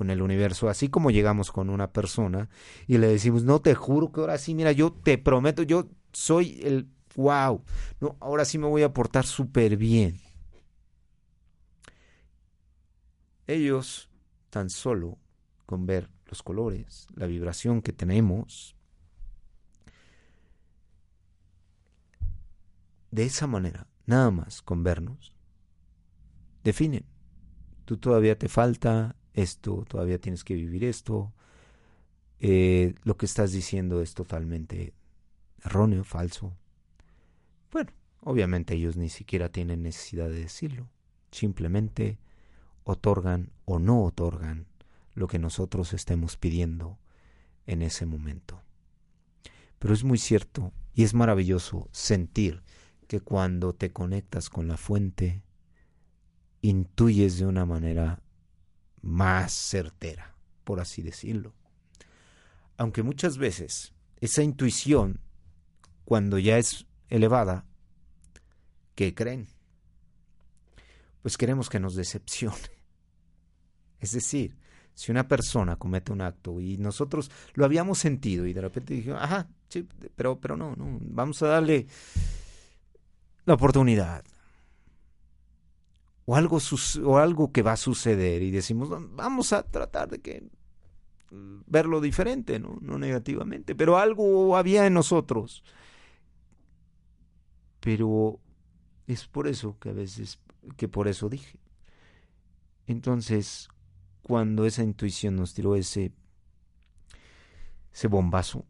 [0.00, 2.48] con el universo así como llegamos con una persona
[2.86, 6.58] y le decimos, no te juro que ahora sí, mira, yo te prometo, yo soy
[6.62, 7.62] el wow,
[8.00, 10.18] no, ahora sí me voy a portar súper bien.
[13.46, 14.08] Ellos
[14.48, 15.18] tan solo
[15.66, 18.74] con ver los colores, la vibración que tenemos,
[23.10, 25.34] de esa manera, nada más con vernos,
[26.64, 27.04] definen.
[27.84, 31.32] Tú todavía te falta esto, todavía tienes que vivir esto.
[32.38, 34.94] Eh, lo que estás diciendo es totalmente
[35.64, 36.56] erróneo, falso.
[37.70, 40.88] Bueno, obviamente ellos ni siquiera tienen necesidad de decirlo.
[41.30, 42.18] Simplemente
[42.84, 44.66] otorgan o no otorgan
[45.14, 46.98] lo que nosotros estemos pidiendo
[47.66, 48.62] en ese momento.
[49.78, 52.62] Pero es muy cierto y es maravilloso sentir
[53.06, 55.42] que cuando te conectas con la fuente,
[56.62, 58.22] intuyes de una manera
[59.02, 60.34] más certera,
[60.64, 61.54] por así decirlo.
[62.76, 65.20] Aunque muchas veces esa intuición,
[66.04, 67.64] cuando ya es elevada,
[68.94, 69.48] ¿qué creen?
[71.22, 72.56] Pues queremos que nos decepcione.
[74.00, 74.56] Es decir,
[74.94, 79.20] si una persona comete un acto y nosotros lo habíamos sentido y de repente dijimos,
[79.20, 79.86] ajá, sí,
[80.16, 81.86] pero, pero no, no, vamos a darle
[83.44, 84.24] la oportunidad.
[86.30, 86.58] O algo,
[87.04, 90.44] o algo que va a suceder y decimos, vamos a tratar de que
[91.66, 92.78] verlo diferente, ¿no?
[92.80, 95.64] no negativamente, pero algo había en nosotros
[97.80, 98.38] pero
[99.06, 100.38] es por eso que a veces,
[100.76, 101.58] que por eso dije.
[102.86, 103.68] Entonces,
[104.22, 106.12] cuando esa intuición nos tiró ese,
[107.92, 108.66] ese bombazo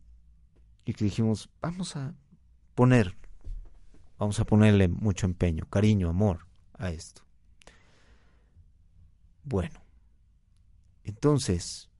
[0.84, 2.14] y que dijimos, vamos a
[2.74, 3.16] poner,
[4.18, 6.46] vamos a ponerle mucho empeño, cariño, amor
[6.78, 7.22] a esto.
[9.50, 9.82] Bueno,
[11.02, 11.90] entonces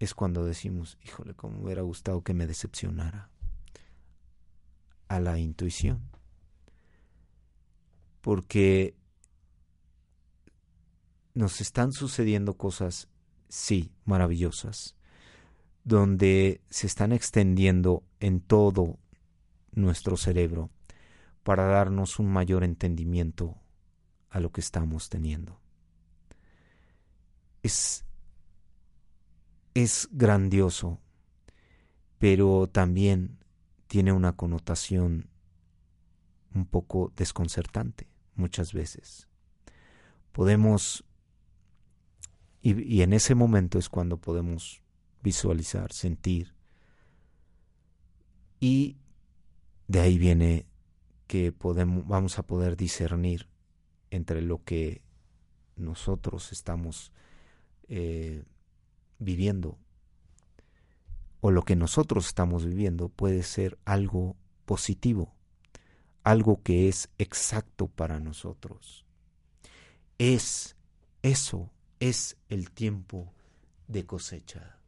[0.00, 3.30] es cuando decimos, híjole, cómo me hubiera gustado que me decepcionara
[5.06, 6.10] a la intuición.
[8.22, 8.96] Porque
[11.34, 13.06] nos están sucediendo cosas,
[13.48, 14.96] sí, maravillosas,
[15.84, 18.98] donde se están extendiendo en todo
[19.70, 20.70] nuestro cerebro
[21.44, 23.54] para darnos un mayor entendimiento
[24.28, 25.60] a lo que estamos teniendo.
[27.62, 28.04] Es,
[29.74, 30.98] es grandioso,
[32.18, 33.38] pero también
[33.86, 35.28] tiene una connotación
[36.54, 39.28] un poco desconcertante muchas veces.
[40.32, 41.04] Podemos,
[42.62, 44.82] y, en ese momento es cuando podemos
[45.22, 46.54] visualizar, sentir,
[48.60, 48.96] y
[49.88, 50.66] de ahí viene
[51.26, 53.48] que podemos, vamos a poder discernir
[54.10, 55.02] entre lo que
[55.76, 57.12] nosotros estamos
[57.90, 58.44] eh,
[59.18, 59.76] viviendo
[61.40, 65.34] o lo que nosotros estamos viviendo puede ser algo positivo,
[66.22, 69.04] algo que es exacto para nosotros.
[70.18, 70.76] Es
[71.22, 73.32] eso, es el tiempo
[73.88, 74.78] de cosecha.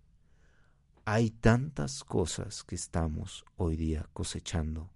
[1.04, 4.90] Hay tantas cosas que estamos hoy día cosechando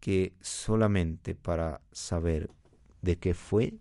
[0.00, 2.50] que solamente para saber
[3.02, 3.78] de qué fue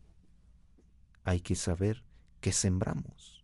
[1.24, 2.04] hay que saber
[2.46, 3.44] qué sembramos.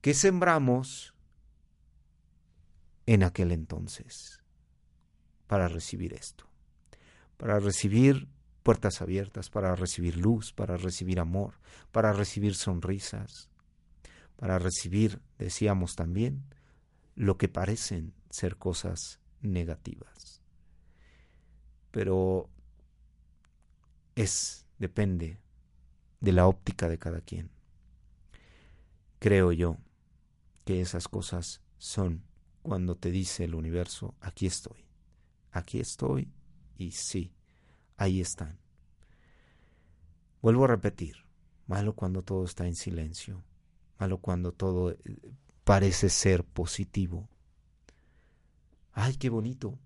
[0.00, 1.12] ¿Qué sembramos
[3.04, 4.42] en aquel entonces
[5.48, 6.48] para recibir esto?
[7.36, 8.26] Para recibir
[8.62, 11.60] puertas abiertas, para recibir luz, para recibir amor,
[11.92, 13.50] para recibir sonrisas,
[14.36, 16.42] para recibir, decíamos también,
[17.16, 20.40] lo que parecen ser cosas negativas.
[21.90, 22.48] Pero
[24.14, 25.38] es, depende
[26.20, 27.50] de la óptica de cada quien.
[29.18, 29.78] Creo yo
[30.64, 32.22] que esas cosas son
[32.62, 34.84] cuando te dice el universo, aquí estoy,
[35.50, 36.30] aquí estoy
[36.76, 37.32] y sí,
[37.96, 38.58] ahí están.
[40.42, 41.16] Vuelvo a repetir,
[41.66, 43.42] malo cuando todo está en silencio,
[43.98, 44.98] malo cuando todo eh,
[45.64, 47.28] parece ser positivo.
[48.92, 49.78] Ay, qué bonito,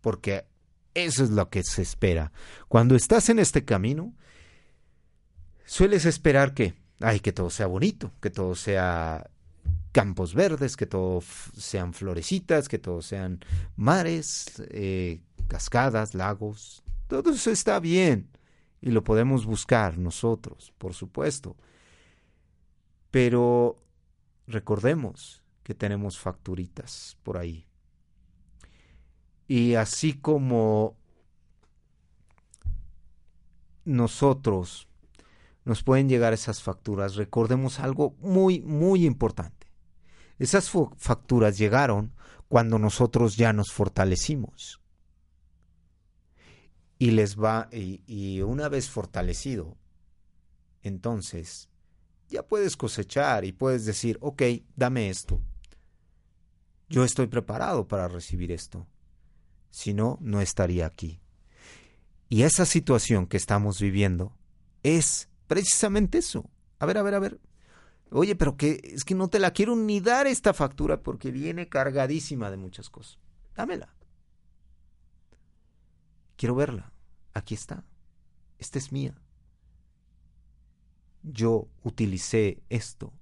[0.00, 0.46] porque
[0.94, 2.32] Eso es lo que se espera.
[2.66, 4.14] Cuando estás en este camino,
[5.68, 9.30] sueles esperar que, ay, que todo sea bonito, que todo sea
[9.92, 11.20] campos verdes, que todo
[11.56, 13.40] sean florecitas, que todo sean
[13.76, 16.82] mares, eh, cascadas, lagos.
[17.06, 18.30] Todo eso está bien
[18.80, 21.54] y lo podemos buscar nosotros, por supuesto.
[23.10, 23.78] Pero
[24.46, 27.66] recordemos que tenemos facturitas por ahí.
[29.46, 30.96] Y así como
[33.84, 34.87] nosotros
[35.68, 39.66] nos pueden llegar esas facturas, recordemos algo muy, muy importante.
[40.38, 42.14] Esas facturas llegaron
[42.48, 44.80] cuando nosotros ya nos fortalecimos.
[46.98, 49.76] Y les va, y, una vez fortalecido,
[50.82, 51.68] entonces
[52.30, 54.42] ya puedes cosechar y puedes decir, ok,
[54.74, 55.38] dame esto.
[56.88, 58.86] Yo estoy preparado para recibir esto.
[59.68, 61.20] Si no, no estaría aquí.
[62.30, 64.34] Y esa situación que estamos viviendo
[64.82, 66.48] es precisamente eso.
[66.78, 67.40] A ver, a ver, a ver.
[68.10, 71.68] Oye, pero que es que no te la quiero ni dar esta factura porque viene
[71.68, 73.18] cargadísima de muchas cosas.
[73.56, 73.94] Dámela.
[76.36, 76.92] Quiero verla.
[77.34, 77.84] Aquí está.
[78.58, 79.20] Esta es mía.
[81.22, 83.12] Yo utilicé esto.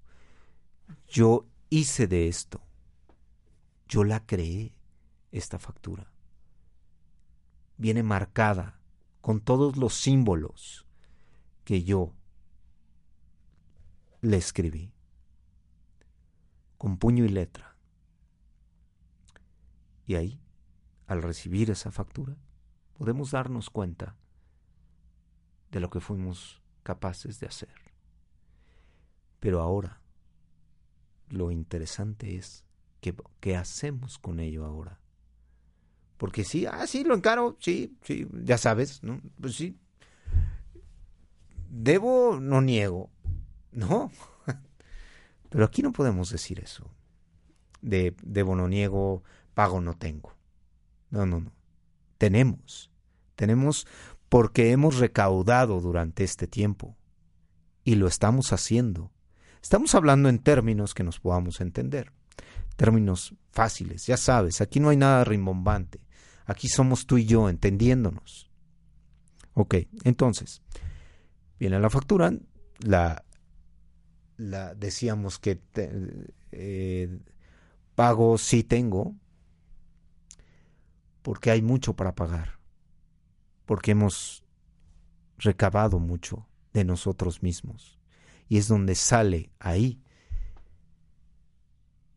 [1.09, 2.62] Yo hice de esto.
[3.89, 4.74] Yo la creé,
[5.33, 6.12] esta factura.
[7.77, 8.81] Viene marcada
[9.20, 10.86] con todos los símbolos
[11.66, 12.14] que yo
[14.20, 14.92] le escribí,
[16.78, 17.76] con puño y letra.
[20.06, 20.40] Y ahí,
[21.08, 22.36] al recibir esa factura,
[22.96, 24.16] podemos darnos cuenta
[25.72, 27.74] de lo que fuimos capaces de hacer.
[29.40, 30.00] Pero ahora,
[31.30, 32.64] lo interesante es
[33.00, 35.00] que, qué hacemos con ello ahora.
[36.16, 39.20] Porque sí, ah, sí, lo encaro, sí, sí, ya sabes, ¿no?
[39.40, 39.76] Pues sí.
[41.68, 43.10] Debo, no niego,
[43.72, 44.10] ¿no?
[45.50, 46.90] Pero aquí no podemos decir eso.
[47.80, 49.22] De debo, no niego,
[49.54, 50.36] pago, no tengo.
[51.10, 51.52] No, no, no.
[52.18, 52.90] Tenemos.
[53.36, 53.86] Tenemos
[54.28, 56.96] porque hemos recaudado durante este tiempo.
[57.84, 59.12] Y lo estamos haciendo.
[59.62, 62.12] Estamos hablando en términos que nos podamos entender.
[62.76, 66.00] Términos fáciles, ya sabes, aquí no hay nada rimbombante.
[66.44, 68.50] Aquí somos tú y yo entendiéndonos.
[69.54, 70.62] Ok, entonces,
[71.59, 72.32] viene la factura,
[72.80, 73.24] la,
[74.36, 75.61] la decíamos que
[76.52, 77.18] eh,
[77.94, 79.14] pago sí tengo,
[81.22, 82.59] porque hay mucho para pagar,
[83.64, 84.44] porque hemos
[85.38, 87.98] recabado mucho de nosotros mismos.
[88.48, 90.00] Y es donde sale ahí,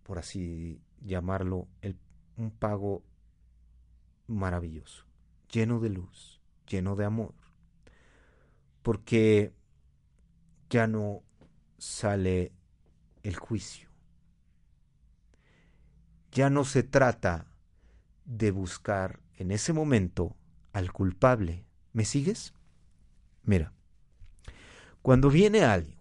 [0.04, 1.98] por así llamarlo, el,
[2.38, 3.04] un pago
[4.28, 5.06] maravilloso,
[5.52, 7.34] lleno de luz, lleno de amor,
[8.82, 9.54] porque
[10.70, 11.24] ya no
[11.78, 12.52] sale
[13.24, 13.90] el juicio.
[16.32, 17.48] Ya no se trata
[18.26, 20.36] de buscar en ese momento
[20.74, 21.66] al culpable.
[21.94, 22.54] ¿Me sigues?
[23.44, 23.74] Mira,
[25.02, 25.98] cuando viene alguien,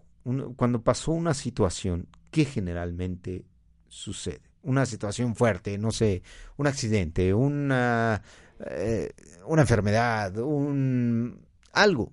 [0.56, 3.46] cuando pasó una situación, ¿qué generalmente
[3.88, 4.48] sucede?
[4.62, 6.22] una situación fuerte, no sé,
[6.56, 8.22] un accidente, una,
[8.70, 9.12] eh,
[9.46, 11.40] una enfermedad, un,
[11.72, 12.12] algo,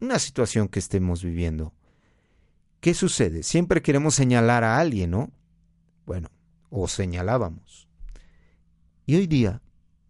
[0.00, 1.72] una situación que estemos viviendo.
[2.80, 3.42] ¿Qué sucede?
[3.42, 5.30] Siempre queremos señalar a alguien, ¿no?
[6.04, 6.30] Bueno,
[6.70, 7.88] o señalábamos.
[9.06, 9.62] Y hoy día,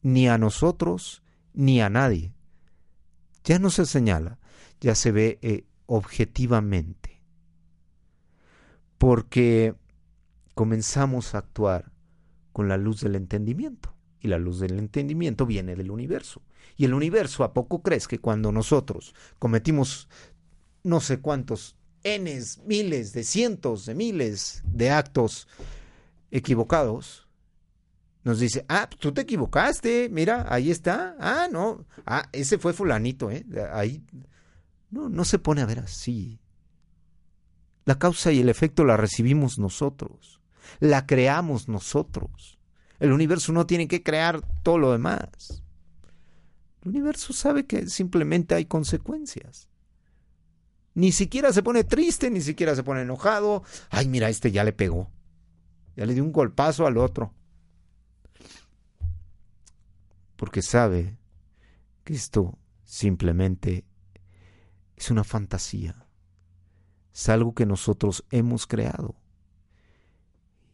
[0.03, 1.23] ni a nosotros,
[1.53, 2.33] ni a nadie.
[3.45, 4.39] Ya no se señala,
[4.81, 7.21] ya se ve eh, objetivamente.
[8.99, 9.75] Porque
[10.55, 11.93] comenzamos a actuar
[12.53, 13.95] con la luz del entendimiento.
[14.21, 16.43] Y la luz del entendimiento viene del universo.
[16.77, 20.09] Y el universo, ¿a poco crees que cuando nosotros cometimos
[20.83, 25.49] no sé cuántos enes, miles, de cientos, de miles de actos
[26.31, 27.29] equivocados,
[28.23, 33.31] nos dice, ah, tú te equivocaste, mira, ahí está, ah, no, ah, ese fue fulanito,
[33.31, 33.47] ¿eh?
[33.73, 34.05] Ahí,
[34.91, 36.41] no, no se pone a ver así.
[37.85, 40.37] La causa y el efecto la recibimos nosotros
[40.81, 42.59] la creamos nosotros.
[42.99, 45.63] El universo no tiene que crear todo lo demás.
[46.87, 49.69] El universo sabe que simplemente hay consecuencias.
[50.95, 53.65] Ni siquiera se pone triste, ni siquiera se pone enojado.
[53.91, 55.11] Ay, mira, este ya le pegó.
[55.97, 57.35] Ya le dio un golpazo al otro.
[60.37, 61.19] Porque sabe
[62.05, 63.85] que esto simplemente
[64.95, 66.07] es una fantasía.
[67.13, 69.17] Es algo que nosotros hemos creado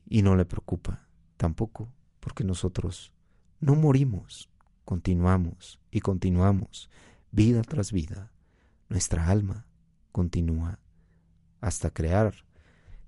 [0.06, 1.08] y no le preocupa
[1.38, 1.90] tampoco,
[2.20, 3.14] porque nosotros
[3.60, 4.51] no morimos
[4.84, 6.90] continuamos y continuamos,
[7.30, 8.32] vida tras vida.
[8.88, 9.66] Nuestra alma
[10.10, 10.78] continúa
[11.60, 12.34] hasta crear,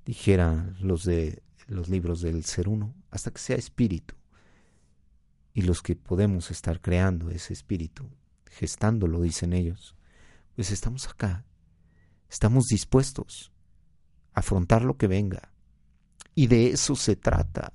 [0.05, 4.15] dijeran los de los libros del ser uno, hasta que sea espíritu.
[5.53, 8.11] Y los que podemos estar creando ese espíritu,
[8.51, 9.97] gestándolo, dicen ellos,
[10.55, 11.45] pues estamos acá,
[12.29, 13.53] estamos dispuestos
[14.35, 15.53] a afrontar lo que venga.
[16.35, 17.73] Y de eso se trata.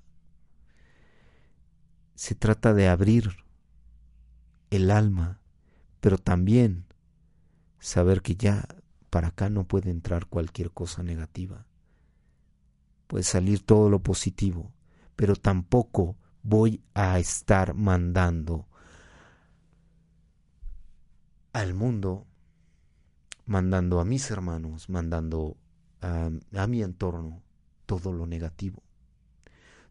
[2.16, 3.30] Se trata de abrir
[4.70, 5.40] el alma,
[6.00, 6.86] pero también
[7.80, 8.68] saber que ya
[9.10, 11.66] para acá no puede entrar cualquier cosa negativa.
[13.08, 14.72] Puede salir todo lo positivo,
[15.16, 18.68] pero tampoco voy a estar mandando
[21.54, 22.28] al mundo,
[23.46, 25.58] mandando a mis hermanos, mandando
[26.02, 26.30] a,
[26.68, 27.42] mi entorno
[27.86, 28.84] todo lo negativo.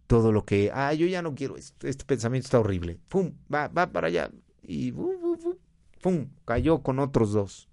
[0.07, 2.99] Todo lo que, ah, yo ya no quiero, este, este pensamiento está horrible.
[3.09, 3.33] ¡Pum!
[3.53, 4.31] Va, va para allá.
[4.62, 4.92] Y.
[6.44, 7.68] Cayó con otros dos,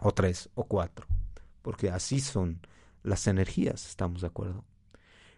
[0.00, 1.06] o tres, o cuatro.
[1.62, 2.60] Porque así son
[3.02, 4.64] las energías, ¿estamos de acuerdo?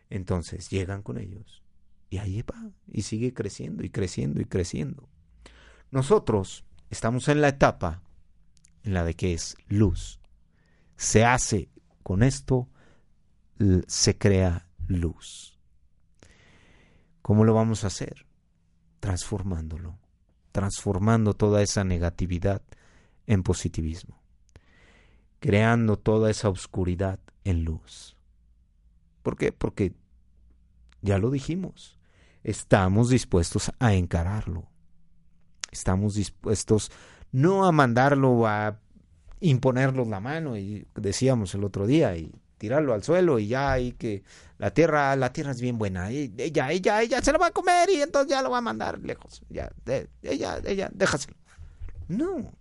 [0.08, 1.62] Entonces llegan con ellos
[2.10, 5.08] y ahí va, y sigue creciendo y creciendo y creciendo.
[5.90, 8.02] Nosotros estamos en la etapa
[8.82, 10.20] en la de que es luz.
[10.96, 11.70] Se hace
[12.02, 12.68] con esto,
[13.86, 15.58] se crea luz.
[17.22, 18.26] ¿Cómo lo vamos a hacer?
[19.00, 19.98] Transformándolo,
[20.52, 22.62] transformando toda esa negatividad
[23.26, 24.22] en positivismo,
[25.40, 28.16] creando toda esa oscuridad en luz.
[29.22, 29.52] ¿Por qué?
[29.52, 29.94] Porque,
[31.00, 31.98] ya lo dijimos,
[32.44, 34.68] estamos dispuestos a encararlo.
[35.70, 36.90] Estamos dispuestos
[37.32, 38.78] no a mandarlo a
[39.40, 42.32] imponernos la mano y decíamos el otro día y
[42.62, 44.22] tirarlo al suelo y ya y que
[44.56, 47.50] la tierra la tierra es bien buena y ella ella ella se lo va a
[47.50, 49.68] comer y entonces ya lo va a mandar lejos ya
[50.22, 51.36] ella ella déjaselo
[52.06, 52.52] no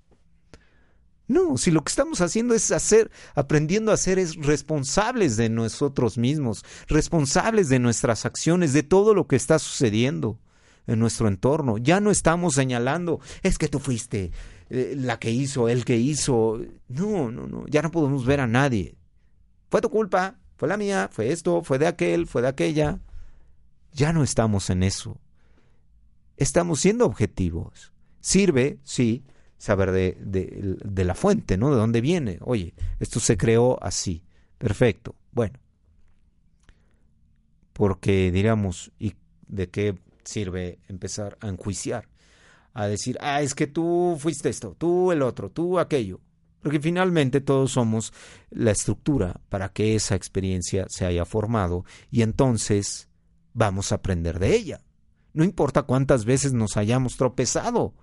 [1.27, 6.17] no, si lo que estamos haciendo es hacer, aprendiendo a ser es responsables de nosotros
[6.17, 10.39] mismos, responsables de nuestras acciones, de todo lo que está sucediendo
[10.87, 11.77] en nuestro entorno.
[11.77, 14.31] Ya no estamos señalando, es que tú fuiste
[14.69, 16.59] eh, la que hizo, el que hizo.
[16.89, 18.97] No, no, no, ya no podemos ver a nadie.
[19.71, 22.99] Fue tu culpa, fue la mía, fue esto, fue de aquel, fue de aquella.
[23.93, 25.17] Ya no estamos en eso.
[26.35, 27.93] Estamos siendo objetivos.
[28.19, 29.23] Sirve, sí,
[29.57, 31.71] saber de, de, la fuente, ¿no?
[31.71, 32.37] De dónde viene.
[32.41, 34.25] Oye, esto se creó así.
[34.57, 35.15] Perfecto.
[35.31, 35.57] Bueno.
[37.71, 39.13] Porque diríamos, ¿y
[39.47, 42.09] de qué sirve empezar a enjuiciar?
[42.73, 46.19] A decir, ah, es que tú fuiste esto, tú el otro, tú aquello.
[46.61, 48.13] Porque finalmente todos somos
[48.51, 53.09] la estructura para que esa experiencia se haya formado y entonces
[53.53, 54.81] vamos a aprender de ella.
[55.33, 57.93] No importa cuántas veces nos hayamos tropezado,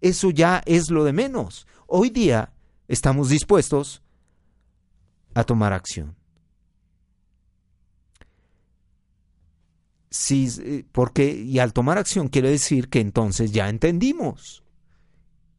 [0.00, 1.66] eso ya es lo de menos.
[1.86, 2.52] Hoy día
[2.88, 4.02] estamos dispuestos
[5.34, 6.16] a tomar acción.
[10.10, 14.62] Sí, eh, porque, y al tomar acción quiere decir que entonces ya entendimos.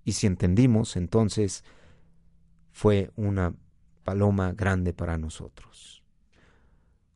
[0.05, 1.63] Y si entendimos, entonces
[2.74, 3.55] fue una
[4.03, 6.03] paloma grande para nosotros.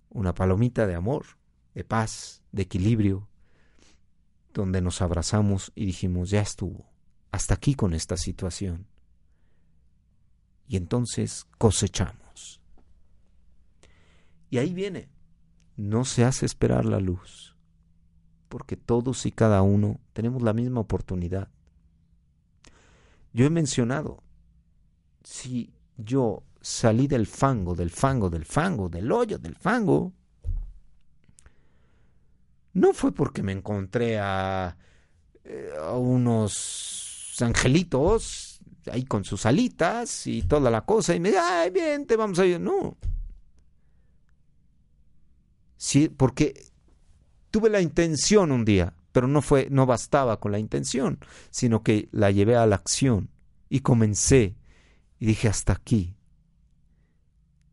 [0.09, 1.25] Una palomita de amor,
[1.73, 3.27] de paz, de equilibrio,
[4.53, 6.85] donde nos abrazamos y dijimos, ya estuvo
[7.31, 8.87] hasta aquí con esta situación.
[10.67, 12.61] Y entonces cosechamos.
[14.49, 15.09] Y ahí viene,
[15.75, 17.55] no se hace esperar la luz,
[18.47, 21.49] porque todos y cada uno tenemos la misma oportunidad.
[23.33, 24.23] Yo he mencionado,
[25.29, 30.13] si yo salí del fango, del fango, del fango, del hoyo, del fango,
[32.73, 34.77] no fue porque me encontré a,
[35.43, 41.41] eh, a unos angelitos ahí con sus alitas y toda la cosa y me dice,
[41.41, 42.61] ay, bien, te vamos a ir.
[42.61, 42.95] No.
[45.75, 46.71] Sí, porque
[47.51, 51.19] tuve la intención un día, pero no fue, no bastaba con la intención,
[51.49, 53.29] sino que la llevé a la acción
[53.67, 54.55] y comencé
[55.19, 56.15] y dije hasta aquí.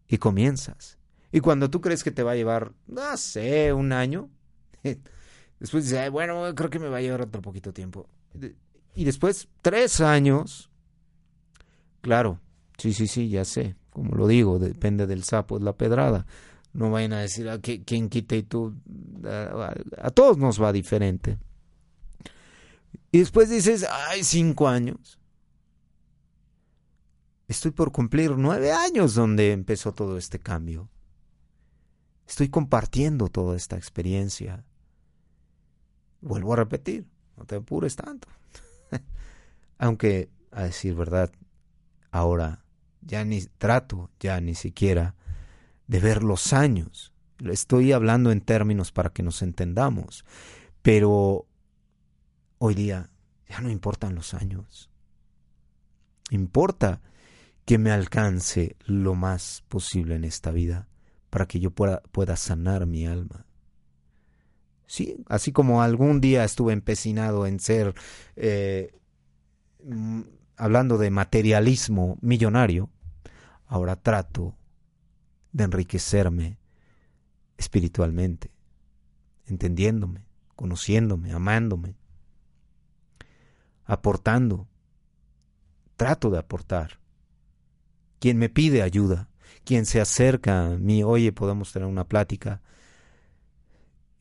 [0.09, 0.99] Y comienzas.
[1.33, 4.31] Y cuando tú crees que te va a llevar, no sé, un año,
[5.61, 8.09] después dices, bueno, creo que me va a llevar otro poquito tiempo.
[8.95, 10.71] Y después, tres años,
[12.01, 12.41] claro,
[12.79, 16.27] sí, sí, sí, ya sé, como lo digo, depende del sapo, es la pedrada.
[16.73, 18.75] No vayan a decir, a ah, quién quita y tú?
[19.25, 21.39] A, todos nos va diferente.
[23.13, 25.19] Y después dices, ay, cinco años.
[27.55, 30.91] Estoy por cumplir nueve años donde empezó todo este cambio.
[32.27, 34.65] Estoy compartiendo toda esta experiencia.
[36.21, 38.27] Vuelvo a repetir, no te apures tanto.
[39.79, 41.31] Aunque, a decir verdad,
[42.11, 42.65] ahora
[43.03, 45.15] ya ni trato, ya ni siquiera
[45.87, 47.15] de ver los años.
[47.39, 50.25] Estoy hablando en términos para que nos entendamos,
[50.83, 51.47] pero
[52.59, 53.11] hoy día
[53.49, 54.91] ya no importan los años.
[56.31, 57.01] Importa
[57.65, 60.89] que me alcance lo más posible en esta vida
[61.31, 63.47] para que yo pueda, pueda sanar mi alma.
[64.87, 67.95] Sí, así como algún día estuve empecinado en ser,
[68.37, 68.93] eh,
[69.83, 70.21] mm,
[70.57, 72.91] hablando de materialismo millonario,
[73.67, 74.57] ahora trato
[75.53, 76.59] de enriquecerme
[77.57, 78.53] espiritualmente,
[79.47, 81.97] entendiéndome, conociéndome, amándome,
[83.85, 84.69] aportando.
[85.97, 86.99] Trato de aportar.
[88.25, 89.29] Quien me pide ayuda,
[89.67, 92.63] quien se acerca a mí, oye, podemos tener una plática,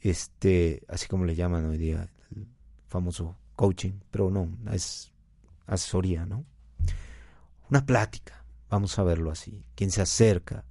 [0.01, 2.45] este, así como le llaman hoy día, el
[2.89, 5.13] famoso coaching, pero no, es
[5.67, 6.43] asesoría, ¿no?
[7.69, 10.65] Una plática, vamos a verlo así, quien se acerca,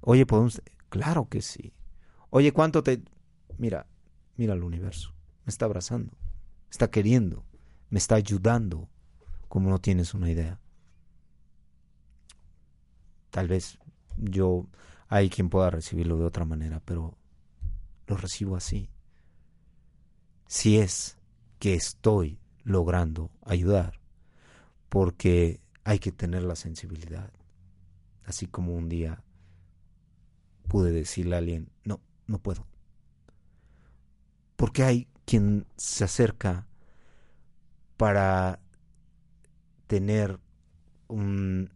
[0.00, 1.74] oye, podemos, claro que sí,
[2.30, 3.02] oye, ¿cuánto te,
[3.58, 3.86] mira,
[4.38, 5.12] mira el universo,
[5.44, 6.16] me está abrazando,
[6.70, 7.44] está queriendo,
[7.90, 8.88] me está ayudando,
[9.48, 10.58] como no tienes una idea.
[13.30, 13.78] Tal vez
[14.16, 14.66] yo
[15.08, 17.16] hay quien pueda recibirlo de otra manera, pero
[18.06, 18.90] lo recibo así.
[20.46, 21.18] Si es
[21.58, 24.00] que estoy logrando ayudar,
[24.88, 27.32] porque hay que tener la sensibilidad.
[28.24, 29.22] Así como un día
[30.68, 32.66] pude decirle a alguien, no, no puedo.
[34.56, 36.66] Porque hay quien se acerca
[37.96, 38.60] para
[39.86, 40.38] tener
[41.08, 41.70] un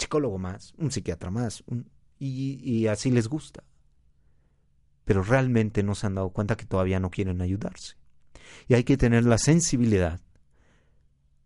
[0.00, 1.62] psicólogo más, un psiquiatra más,
[2.18, 3.64] y, así les gusta.
[5.04, 7.96] Pero realmente no se han dado cuenta que todavía no quieren ayudarse.
[8.68, 10.20] Y hay que tener la sensibilidad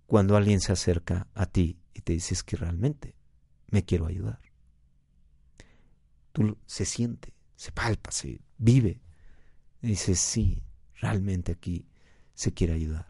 [0.06, 3.16] cuando alguien se acerca a ti y te dices que realmente
[3.70, 4.40] me quiero ayudar.
[6.32, 9.00] Tú se siente, se palpa, se vive.
[9.80, 10.62] Y dices, sí,
[10.96, 11.86] realmente aquí
[12.34, 13.06] se quiere ayudar.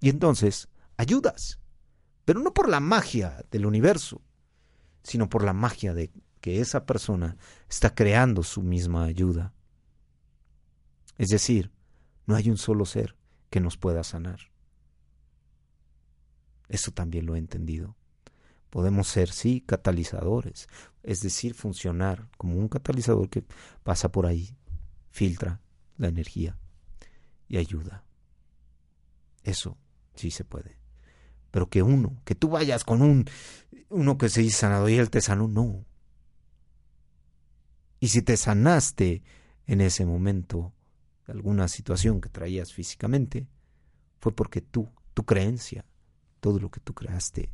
[0.00, 1.58] Y entonces ayudas,
[2.24, 4.22] pero no por la magia del universo,
[5.02, 7.36] sino por la magia de que esa persona
[7.68, 9.52] está creando su misma ayuda.
[11.16, 11.72] Es decir,
[12.26, 13.16] no hay un solo ser
[13.50, 14.38] que nos pueda sanar.
[16.68, 17.96] Eso también lo he entendido.
[18.70, 20.68] Podemos ser, sí, catalizadores,
[21.02, 23.44] es decir, funcionar como un catalizador que
[23.82, 24.54] pasa por ahí,
[25.10, 25.62] filtra
[25.96, 26.58] la energía
[27.48, 28.04] y ayuda.
[29.42, 29.78] Eso
[30.14, 30.76] sí se puede.
[31.50, 33.24] Pero que uno, que tú vayas con un
[33.90, 35.84] uno que se dice sanado y él te sanó, no.
[38.00, 39.22] Y si te sanaste
[39.66, 40.72] en ese momento
[41.26, 43.48] de alguna situación que traías físicamente,
[44.18, 45.84] fue porque tú, tu creencia,
[46.40, 47.50] todo lo que tú creaste,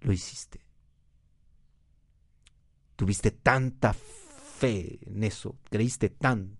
[0.00, 0.60] lo hiciste.
[2.96, 6.58] Tuviste tanta fe en eso, creíste tan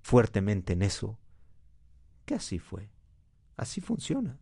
[0.00, 1.18] fuertemente en eso,
[2.24, 2.90] que así fue.
[3.56, 4.38] Así funciona.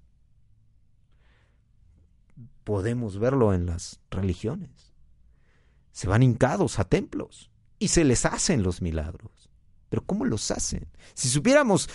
[2.65, 4.93] Podemos verlo en las religiones.
[5.93, 9.51] Se van hincados a templos y se les hacen los milagros.
[9.89, 10.87] Pero ¿cómo los hacen?
[11.15, 11.89] Si supiéramos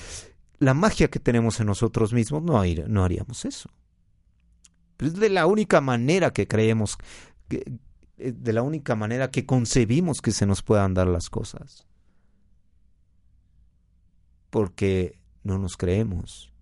[0.59, 3.69] la magia que tenemos en nosotros mismos, no, no haríamos eso.
[4.97, 6.97] Pero es de la única manera que creemos,
[7.49, 7.63] eh,
[8.17, 11.85] de la única manera que concebimos que se nos puedan dar las cosas.
[14.49, 16.52] Porque no nos creemos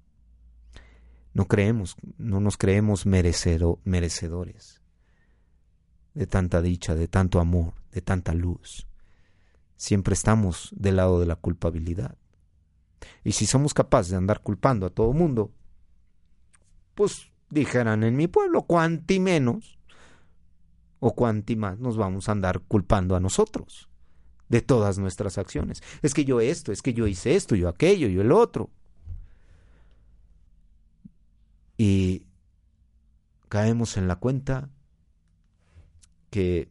[1.33, 4.81] no creemos, no nos creemos merecedores
[6.13, 8.87] de tanta dicha, de tanto amor, de tanta luz.
[9.77, 12.17] Siempre estamos del lado de la culpabilidad.
[13.23, 15.51] Y si somos capaces de andar culpando a todo mundo,
[16.95, 19.79] pues dijeran en mi pueblo, cuanti menos
[20.99, 23.89] o cuanti más nos vamos a andar culpando a nosotros
[24.49, 25.81] de todas nuestras acciones.
[26.01, 28.69] Es que yo esto, es que yo hice esto, yo aquello, yo el otro.
[31.83, 32.27] Y
[33.49, 34.69] caemos en la cuenta
[36.29, 36.69] que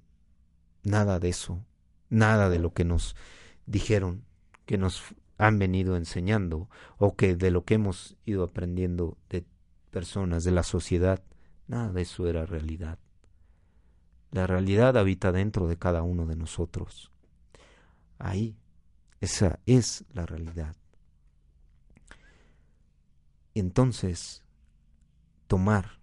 [0.84, 1.66] nada de eso,
[2.10, 3.16] nada de lo que nos
[3.66, 4.22] dijeron,
[4.66, 5.02] que nos
[5.36, 9.44] han venido enseñando o que de lo que hemos ido aprendiendo de
[9.90, 11.20] personas, de la sociedad,
[11.66, 13.00] nada de eso era realidad.
[14.30, 17.10] La realidad habita dentro de cada uno de nosotros.
[18.20, 18.56] Ahí,
[19.20, 20.76] esa es la realidad.
[23.56, 24.44] Entonces,
[25.50, 25.98] tomar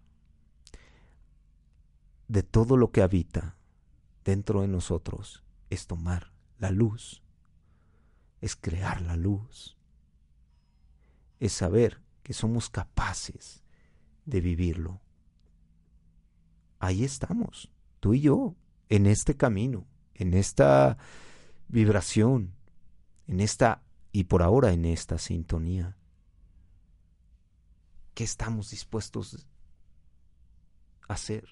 [2.28, 3.56] de todo lo que habita
[4.26, 7.24] dentro de nosotros es tomar la luz,
[8.42, 9.78] es crear la luz,
[11.40, 13.64] es saber que somos capaces
[14.26, 15.00] de vivirlo.
[16.80, 17.72] Ahí estamos,
[18.02, 18.54] tú y yo,
[18.90, 20.98] en este camino, en esta
[21.70, 22.52] vibración,
[23.28, 23.82] en esta
[24.12, 25.96] y por ahora en esta sintonía.
[28.18, 29.46] ¿Qué estamos dispuestos
[31.08, 31.46] a hacer?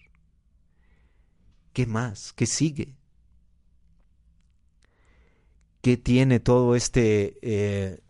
[1.73, 2.33] ¿Qué más?
[2.33, 2.97] ¿Qué sigue?
[5.83, 8.01] ¿Qué tiene todo este, eh,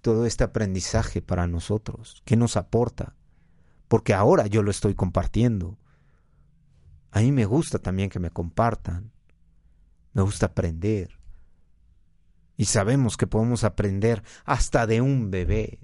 [0.00, 2.22] todo este aprendizaje para nosotros?
[2.24, 3.14] ¿Qué nos aporta?
[3.88, 5.76] Porque ahora yo lo estoy compartiendo.
[7.10, 9.12] A mí me gusta también que me compartan.
[10.14, 11.18] Me gusta aprender.
[12.56, 15.78] Y sabemos que podemos aprender hasta de un bebé.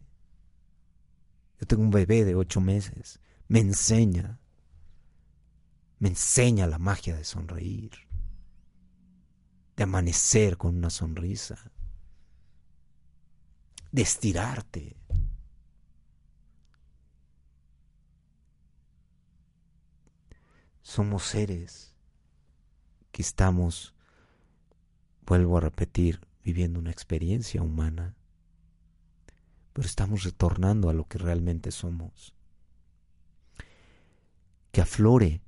[1.60, 3.20] Yo tengo un bebé de ocho meses.
[3.48, 4.38] Me enseña.
[5.98, 7.92] Me enseña la magia de sonreír.
[9.76, 11.72] De amanecer con una sonrisa.
[13.90, 14.96] De estirarte.
[20.82, 21.94] Somos seres
[23.12, 23.94] que estamos,
[25.26, 28.14] vuelvo a repetir, viviendo una experiencia humana,
[29.78, 32.34] pero estamos retornando a lo que realmente somos.
[34.72, 35.40] Que aflore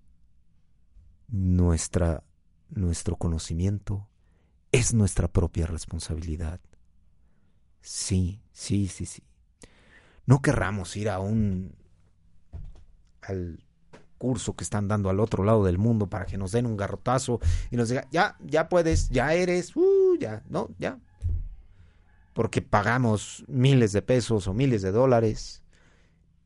[1.27, 2.23] nuestra,
[2.69, 4.07] nuestro conocimiento
[4.71, 6.61] es nuestra propia responsabilidad.
[7.81, 9.25] Sí, sí, sí, sí.
[10.27, 11.75] No querramos ir a un
[13.23, 13.65] al
[14.17, 17.41] curso que están dando al otro lado del mundo para que nos den un garrotazo
[17.73, 21.01] y nos diga, ya, ya puedes, ya eres, uh, ya, no, ya.
[22.41, 25.63] Porque pagamos miles de pesos o miles de dólares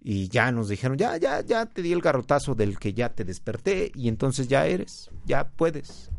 [0.03, 3.23] y ya nos dijeron, ya, ya, ya te di el garrotazo del que ya te
[3.23, 6.11] desperté y entonces ya eres, ya puedes.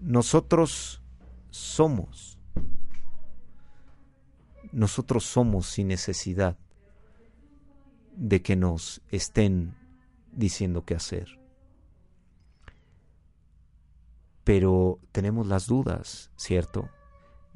[0.00, 1.04] Nosotros
[1.50, 2.36] somos.
[4.72, 6.58] Nosotros somos sin necesidad
[8.16, 9.76] de que nos estén
[10.32, 11.38] diciendo qué hacer.
[14.42, 16.90] Pero tenemos las dudas, ¿cierto?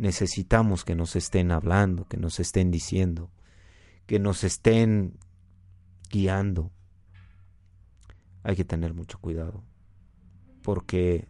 [0.00, 3.30] Necesitamos que nos estén hablando, que nos estén diciendo,
[4.06, 5.18] que nos estén
[6.08, 6.70] guiando.
[8.42, 9.62] Hay que tener mucho cuidado,
[10.62, 11.28] porque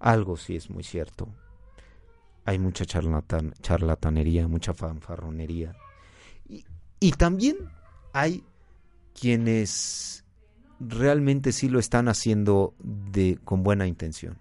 [0.00, 1.32] algo sí es muy cierto.
[2.44, 5.76] Hay mucha charlatanería, mucha fanfarronería.
[6.48, 6.64] Y,
[6.98, 7.70] y también
[8.12, 8.42] hay
[9.14, 10.24] quienes
[10.80, 14.40] realmente sí lo están haciendo de, con buena intención.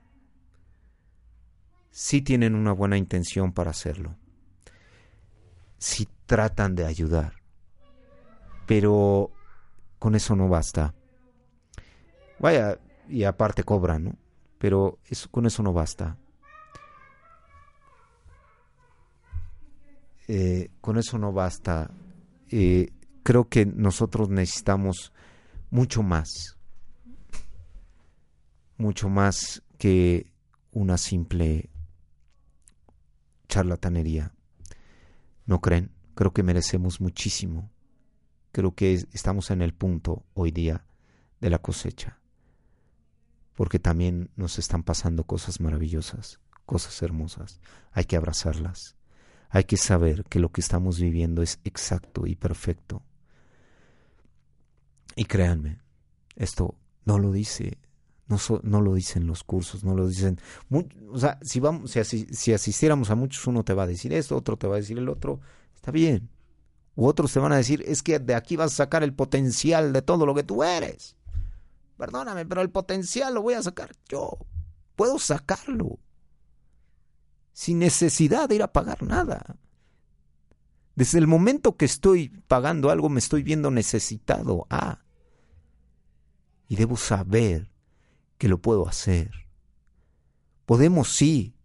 [1.99, 4.15] Sí tienen una buena intención para hacerlo.
[5.79, 7.41] Sí tratan de ayudar.
[8.67, 9.31] Pero
[9.97, 10.93] con eso no basta.
[12.37, 12.79] Vaya,
[13.09, 14.15] y aparte cobran, ¿no?
[14.59, 16.17] Pero eso, con eso no basta.
[20.27, 21.89] Eh, con eso no basta.
[22.51, 22.91] Eh,
[23.23, 25.13] creo que nosotros necesitamos
[25.71, 26.57] mucho más,
[28.77, 30.31] mucho más que
[30.71, 31.71] una simple
[33.47, 34.33] charlatanería.
[35.45, 35.91] ¿No creen?
[36.15, 37.71] Creo que merecemos muchísimo.
[38.51, 40.85] Creo que estamos en el punto hoy día
[41.39, 42.19] de la cosecha.
[43.55, 47.59] Porque también nos están pasando cosas maravillosas, cosas hermosas.
[47.91, 48.95] Hay que abrazarlas.
[49.49, 53.03] Hay que saber que lo que estamos viviendo es exacto y perfecto
[55.17, 55.79] y créanme,
[56.35, 57.79] esto no lo dice,
[58.28, 60.39] no, no lo dicen los cursos, no lo dicen.
[61.11, 64.36] o sea, si, vamos, si, si asistiéramos a muchos, uno te va a decir esto,
[64.36, 65.39] otro te va a decir el otro,
[65.75, 66.30] está bien.
[66.95, 69.93] U otros te van a decir, es que de aquí vas a sacar el potencial
[69.93, 71.15] de todo lo que tú eres.
[71.95, 74.38] Perdóname, pero el potencial lo voy a sacar yo.
[74.95, 75.99] Puedo sacarlo.
[77.53, 79.57] Sin necesidad de ir a pagar nada.
[80.95, 85.03] Desde el momento que estoy pagando algo, me estoy viendo necesitado a
[86.67, 87.69] y debo saber
[88.38, 89.31] que lo puedo hacer.
[90.65, 91.55] Podemos sí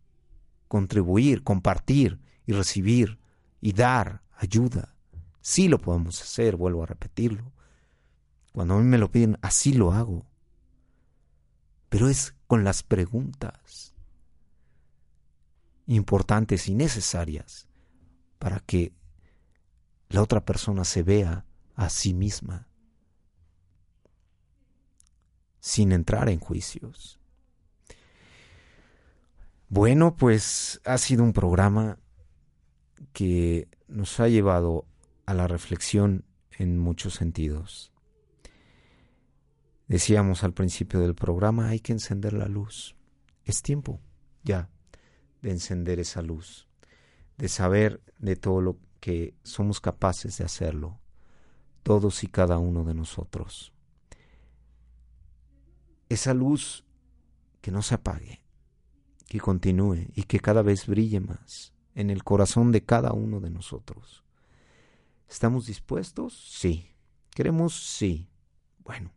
[0.69, 3.19] contribuir, compartir y recibir
[3.61, 4.95] y dar ayuda.
[5.41, 7.53] Sí lo podemos hacer, vuelvo a repetirlo.
[8.53, 10.27] Cuando a mí me lo piden, así lo hago.
[11.89, 13.95] Pero es con las preguntas
[15.87, 17.69] importantes y necesarias
[18.39, 18.95] para que
[20.09, 21.45] la otra persona se vea
[21.75, 22.69] a sí misma
[25.63, 27.21] sin entrar en juicios.
[29.69, 32.01] Bueno, pues ha sido un programa
[33.13, 34.87] que nos ha llevado
[35.25, 36.25] a la reflexión
[36.59, 37.93] en muchos sentidos.
[39.87, 42.97] Decíamos al principio del programa, hay que encender la luz.
[43.45, 44.01] Es tiempo
[44.43, 44.69] ya
[45.43, 46.67] de encender esa luz,
[47.39, 50.99] de saber de todo lo que somos capaces de hacerlo
[51.85, 53.72] todos y cada uno de nosotros.
[56.13, 56.85] Esa luz
[57.63, 58.45] que no se apague,
[59.29, 63.49] que continúe y que cada vez brille más en el corazón de cada uno de
[63.49, 64.23] nosotros.
[65.27, 66.35] ¿Estamos dispuestos?
[66.35, 66.91] Sí.
[67.31, 67.97] ¿Queremos?
[67.97, 68.29] Sí.
[68.81, 69.15] Bueno.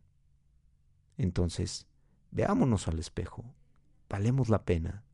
[1.18, 1.86] Entonces,
[2.30, 3.44] veámonos al espejo,
[4.08, 5.04] valemos la pena,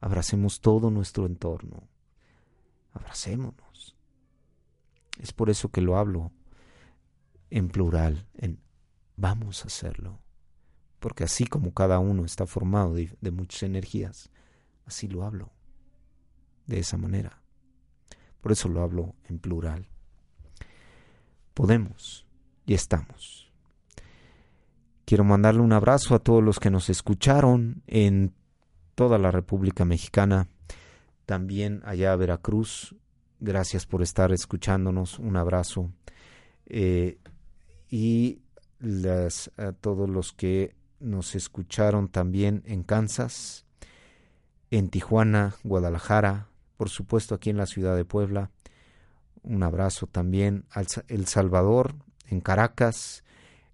[0.00, 1.88] abracemos todo nuestro entorno,
[2.92, 3.96] abracémonos.
[5.18, 6.30] Es por eso que lo hablo
[7.48, 8.60] en plural, en
[9.16, 10.25] vamos a hacerlo.
[10.98, 14.30] Porque así como cada uno está formado de, de muchas energías,
[14.86, 15.50] así lo hablo,
[16.66, 17.42] de esa manera.
[18.40, 19.88] Por eso lo hablo en plural.
[21.54, 22.26] Podemos
[22.66, 23.50] y estamos.
[25.04, 28.34] Quiero mandarle un abrazo a todos los que nos escucharon en
[28.96, 30.48] toda la República Mexicana,
[31.26, 32.96] también allá a Veracruz.
[33.38, 35.18] Gracias por estar escuchándonos.
[35.18, 35.92] Un abrazo.
[36.66, 37.18] Eh,
[37.88, 38.40] y
[38.80, 43.64] las, a todos los que nos escucharon también en Kansas,
[44.70, 48.50] en Tijuana, Guadalajara, por supuesto aquí en la ciudad de Puebla.
[49.42, 51.94] Un abrazo también al El Salvador,
[52.26, 53.24] en Caracas,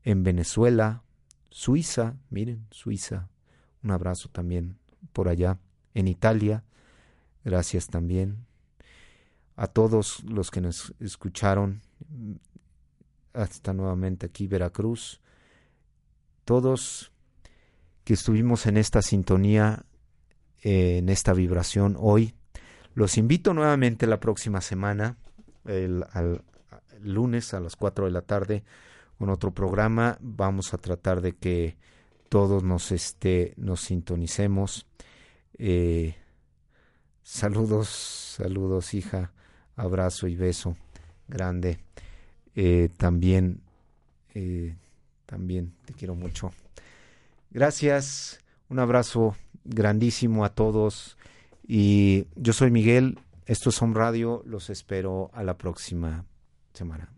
[0.05, 1.03] en Venezuela,
[1.51, 3.29] Suiza, miren, Suiza.
[3.83, 4.79] Un abrazo también
[5.12, 5.59] por allá,
[5.95, 6.64] en Italia.
[7.45, 8.47] Gracias también
[9.57, 11.83] a todos los que nos escucharon
[13.33, 15.20] hasta nuevamente aquí Veracruz.
[16.45, 17.11] Todos
[18.05, 19.84] que estuvimos en esta sintonía,
[20.62, 22.34] en esta vibración hoy,
[22.94, 25.16] los invito nuevamente la próxima semana,
[25.64, 26.42] el, al,
[27.03, 28.64] lunes a las 4 de la tarde,
[29.18, 30.18] con otro programa.
[30.20, 31.76] Vamos a tratar de que
[32.28, 34.86] todos nos, este, nos sintonicemos.
[35.59, 36.16] Eh,
[37.22, 39.32] saludos, saludos, hija.
[39.76, 40.76] Abrazo y beso
[41.28, 41.78] grande.
[42.55, 43.62] Eh, también,
[44.34, 44.76] eh,
[45.24, 46.53] también te quiero mucho.
[47.55, 48.40] Gracias,
[48.70, 51.18] un abrazo grandísimo a todos.
[51.68, 56.24] Y yo soy Miguel, esto es Home Radio, los espero a la próxima
[56.72, 57.12] semana.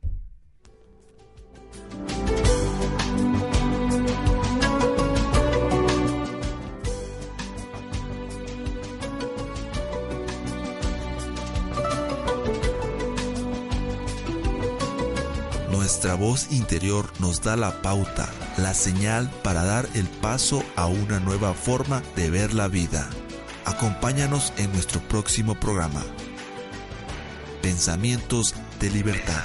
[15.71, 21.21] Nuestra voz interior nos da la pauta, la señal para dar el paso a una
[21.21, 23.09] nueva forma de ver la vida.
[23.65, 26.05] Acompáñanos en nuestro próximo programa.
[27.63, 29.45] Pensamientos de libertad.